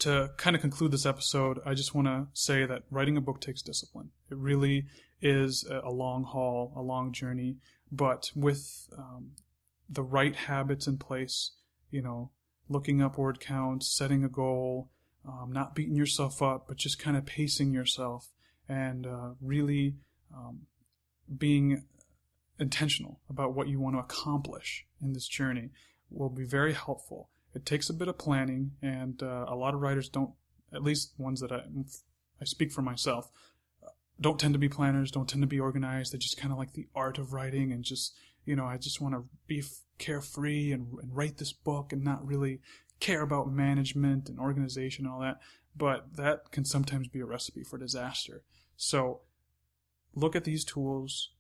to 0.02 0.32
kind 0.38 0.56
of 0.56 0.62
conclude 0.62 0.92
this 0.92 1.06
episode, 1.06 1.60
I 1.66 1.76
just 1.76 1.94
want 1.94 2.08
to 2.08 2.28
say 2.34 2.66
that 2.66 2.84
writing 2.90 3.18
a 3.18 3.22
book 3.22 3.40
takes 3.40 3.62
discipline. 3.62 4.10
It 4.32 4.38
really 4.38 4.86
is 5.22 5.64
a 5.70 5.92
long 5.92 6.24
haul, 6.24 6.74
a 6.76 6.82
long 6.82 7.12
journey, 7.12 7.58
but 7.92 8.32
with 8.36 8.90
um, 8.98 9.32
the 9.88 10.02
right 10.02 10.36
habits 10.36 10.88
in 10.88 10.98
place, 10.98 11.52
you 11.92 12.02
know, 12.02 12.32
looking 12.68 13.02
up 13.02 13.18
word 13.18 13.40
counts, 13.40 13.96
setting 13.96 14.24
a 14.24 14.30
goal, 14.30 14.90
um, 15.28 15.52
not 15.52 15.76
beating 15.76 15.96
yourself 15.96 16.42
up, 16.42 16.66
but 16.68 16.78
just 16.78 16.98
kind 16.98 17.16
of 17.16 17.26
pacing 17.26 17.72
yourself 17.72 18.30
and 18.68 19.06
uh, 19.06 19.30
really 19.40 19.96
um, 20.36 20.62
being 21.38 21.84
intentional 22.60 23.20
about 23.30 23.54
what 23.54 23.68
you 23.68 23.80
want 23.80 23.96
to 23.96 24.00
accomplish 24.00 24.86
in 25.02 25.14
this 25.14 25.28
journey 25.28 25.70
will 26.10 26.30
be 26.30 26.46
very 26.46 26.74
helpful. 26.74 27.30
It 27.54 27.66
takes 27.66 27.90
a 27.90 27.94
bit 27.94 28.08
of 28.08 28.18
planning, 28.18 28.72
and 28.82 29.22
uh, 29.22 29.46
a 29.48 29.56
lot 29.56 29.74
of 29.74 29.82
writers 29.82 30.10
don't, 30.10 30.32
at 30.74 30.84
least 30.84 31.14
ones 31.18 31.42
that 31.42 31.52
I, 31.52 31.64
I 32.40 32.46
speak 32.46 32.72
for 32.72 32.82
myself, 32.82 33.30
don't 34.20 34.40
tend 34.40 34.54
to 34.54 34.60
be 34.60 34.70
planners, 34.70 35.12
don't 35.12 35.28
tend 35.28 35.42
to 35.42 35.48
be 35.48 35.60
organized. 35.60 36.14
They 36.14 36.18
just 36.18 36.38
kind 36.38 36.52
of 36.52 36.60
like 36.60 36.74
the 36.74 36.88
art 36.96 37.18
of 37.18 37.34
writing 37.34 37.72
and 37.72 37.84
just, 37.84 38.14
you 38.46 38.56
know, 38.56 38.66
I 38.66 38.78
just 38.78 39.02
want 39.02 39.16
to 39.16 39.24
be 39.48 39.64
carefree 39.98 40.72
and, 40.72 40.88
and 41.02 41.16
write 41.16 41.38
this 41.38 41.52
book 41.52 41.92
and 41.92 42.04
not 42.04 42.26
really 42.26 42.62
care 43.00 43.22
about 43.22 43.52
management 43.52 44.30
and 44.30 44.40
organization 44.40 45.06
and 45.06 45.14
all 45.14 45.22
that. 45.22 45.40
But 45.76 46.16
that 46.18 46.52
can 46.52 46.66
sometimes 46.66 47.08
be 47.08 47.20
a 47.20 47.26
recipe 47.26 47.64
for 47.64 47.78
disaster. 47.78 48.44
So 48.78 49.22
look 50.14 50.36
at 50.36 50.44
these 50.44 50.66
tools, 50.66 51.32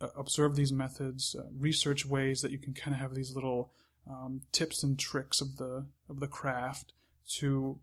uh, 0.00 0.08
observe 0.16 0.56
these 0.56 0.72
methods, 0.72 1.36
uh, 1.38 1.44
research 1.56 2.04
ways 2.04 2.40
that 2.40 2.50
you 2.50 2.58
can 2.58 2.74
kind 2.74 2.94
of 2.94 3.00
have 3.00 3.14
these 3.14 3.34
little 3.34 3.72
um, 4.08 4.42
tips 4.52 4.82
and 4.82 4.98
tricks 4.98 5.40
of 5.40 5.56
the 5.56 5.86
of 6.08 6.20
the 6.20 6.28
craft 6.28 6.92
to 7.38 7.78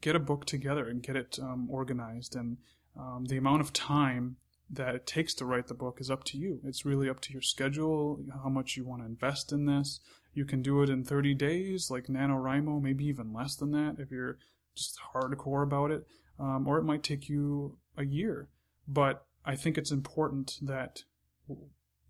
get 0.00 0.16
a 0.16 0.20
book 0.20 0.44
together 0.44 0.88
and 0.88 1.02
get 1.02 1.16
it 1.16 1.38
um, 1.40 1.68
organized. 1.70 2.34
And 2.34 2.58
um, 2.98 3.26
the 3.28 3.36
amount 3.36 3.60
of 3.60 3.72
time 3.72 4.36
that 4.68 4.94
it 4.94 5.06
takes 5.06 5.34
to 5.34 5.44
write 5.44 5.68
the 5.68 5.74
book 5.74 5.98
is 6.00 6.10
up 6.10 6.24
to 6.24 6.38
you. 6.38 6.60
It's 6.64 6.84
really 6.84 7.08
up 7.08 7.20
to 7.20 7.32
your 7.32 7.42
schedule, 7.42 8.20
how 8.42 8.48
much 8.48 8.76
you 8.76 8.84
want 8.84 9.02
to 9.02 9.06
invest 9.06 9.52
in 9.52 9.66
this. 9.66 10.00
You 10.34 10.44
can 10.44 10.62
do 10.62 10.82
it 10.82 10.88
in 10.88 11.04
30 11.04 11.34
days, 11.34 11.90
like 11.90 12.06
NaNoWriMo, 12.06 12.80
maybe 12.80 13.04
even 13.04 13.32
less 13.32 13.54
than 13.54 13.70
that 13.72 13.96
if 13.98 14.10
you're 14.10 14.38
just 14.74 14.98
hardcore 15.14 15.62
about 15.62 15.90
it. 15.90 16.06
Um, 16.38 16.66
or 16.66 16.78
it 16.78 16.84
might 16.84 17.02
take 17.02 17.28
you 17.28 17.76
a 17.96 18.04
year. 18.04 18.48
But 18.88 19.26
I 19.44 19.54
think 19.56 19.76
it's 19.76 19.92
important 19.92 20.58
that 20.62 21.04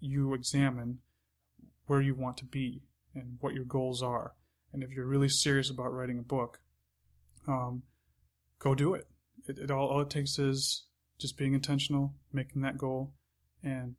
you 0.01 0.33
examine 0.33 0.99
where 1.87 2.01
you 2.01 2.15
want 2.15 2.37
to 2.39 2.45
be 2.45 2.83
and 3.15 3.39
what 3.41 3.55
your 3.55 3.65
goals 3.65 4.03
are. 4.03 4.35
And 4.73 4.83
if 4.83 4.91
you're 4.91 5.07
really 5.07 5.29
serious 5.29 5.71
about 5.71 5.93
writing 5.93 6.19
a 6.19 6.23
book, 6.23 6.61
um, 7.47 7.83
go 8.59 8.75
do 8.75 8.95
it. 8.95 9.07
It, 9.47 9.59
it 9.59 9.71
all, 9.71 9.89
all 9.89 10.01
it 10.01 10.11
takes 10.11 10.39
is 10.39 10.85
just 11.19 11.37
being 11.37 11.55
intentional, 11.55 12.15
making 12.33 12.63
that 12.63 12.79
goal, 12.79 13.13
and 13.63 13.95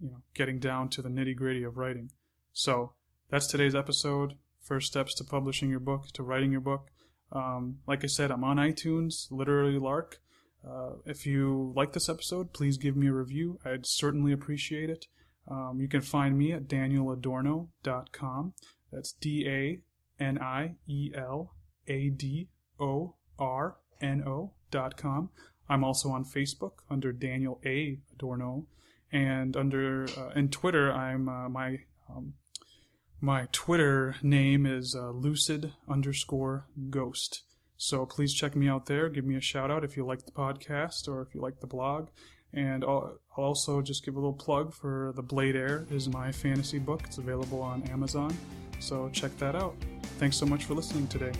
you 0.00 0.10
know, 0.10 0.22
getting 0.34 0.58
down 0.58 0.88
to 0.90 1.02
the 1.02 1.08
nitty 1.08 1.36
gritty 1.36 1.62
of 1.62 1.76
writing. 1.76 2.10
So 2.52 2.92
that's 3.30 3.46
today's 3.46 3.74
episode. 3.74 4.34
First 4.62 4.88
steps 4.88 5.14
to 5.16 5.24
publishing 5.24 5.70
your 5.70 5.80
book, 5.80 6.08
to 6.14 6.22
writing 6.22 6.52
your 6.52 6.60
book. 6.60 6.90
Um, 7.30 7.78
like 7.86 8.04
I 8.04 8.06
said, 8.06 8.30
I'm 8.30 8.44
on 8.44 8.56
iTunes, 8.56 9.30
Literary 9.30 9.78
Lark. 9.78 10.18
Uh, 10.66 10.94
if 11.06 11.26
you 11.26 11.72
like 11.76 11.92
this 11.92 12.08
episode, 12.08 12.52
please 12.52 12.76
give 12.76 12.96
me 12.96 13.08
a 13.08 13.12
review. 13.12 13.58
I'd 13.64 13.86
certainly 13.86 14.32
appreciate 14.32 14.90
it. 14.90 15.06
Um, 15.50 15.78
you 15.80 15.88
can 15.88 16.02
find 16.02 16.36
me 16.36 16.52
at 16.52 16.68
danieladorno.com. 16.68 18.52
That's 18.92 19.12
D 19.12 19.46
A 19.48 19.80
N 20.22 20.38
I 20.38 20.76
E 20.86 21.12
L 21.14 21.54
A 21.86 22.10
D 22.10 22.48
O 22.80 23.14
R 23.38 23.76
N 24.00 24.22
O 24.26 24.52
dot 24.70 24.96
com. 24.96 25.30
I'm 25.68 25.84
also 25.84 26.10
on 26.10 26.24
Facebook 26.24 26.72
under 26.90 27.12
Daniel 27.12 27.60
A. 27.64 27.98
Adorno, 28.14 28.66
and 29.12 29.56
under 29.56 30.06
uh, 30.16 30.30
in 30.34 30.48
Twitter, 30.48 30.92
I'm 30.92 31.28
uh, 31.28 31.48
my 31.48 31.80
um, 32.08 32.34
my 33.20 33.48
Twitter 33.52 34.16
name 34.22 34.64
is 34.64 34.94
uh, 34.94 35.10
lucid 35.10 35.72
underscore 35.88 36.66
ghost. 36.90 37.42
So 37.76 38.06
please 38.06 38.34
check 38.34 38.56
me 38.56 38.68
out 38.68 38.86
there. 38.86 39.08
Give 39.08 39.24
me 39.24 39.36
a 39.36 39.40
shout 39.40 39.70
out 39.70 39.84
if 39.84 39.96
you 39.96 40.04
like 40.04 40.24
the 40.24 40.32
podcast 40.32 41.06
or 41.06 41.22
if 41.22 41.34
you 41.34 41.40
like 41.40 41.60
the 41.60 41.66
blog. 41.66 42.08
And 42.54 42.84
I'll 42.84 43.18
also 43.36 43.82
just 43.82 44.04
give 44.04 44.14
a 44.14 44.18
little 44.18 44.32
plug 44.32 44.72
for 44.72 45.12
The 45.14 45.22
Blade 45.22 45.54
Heir 45.54 45.86
is 45.90 46.08
my 46.08 46.32
fantasy 46.32 46.78
book. 46.78 47.02
It's 47.04 47.18
available 47.18 47.60
on 47.60 47.82
Amazon. 47.84 48.36
So 48.80 49.10
check 49.12 49.36
that 49.38 49.54
out. 49.54 49.74
Thanks 50.18 50.36
so 50.36 50.46
much 50.46 50.64
for 50.64 50.74
listening 50.74 51.06
today. 51.08 51.32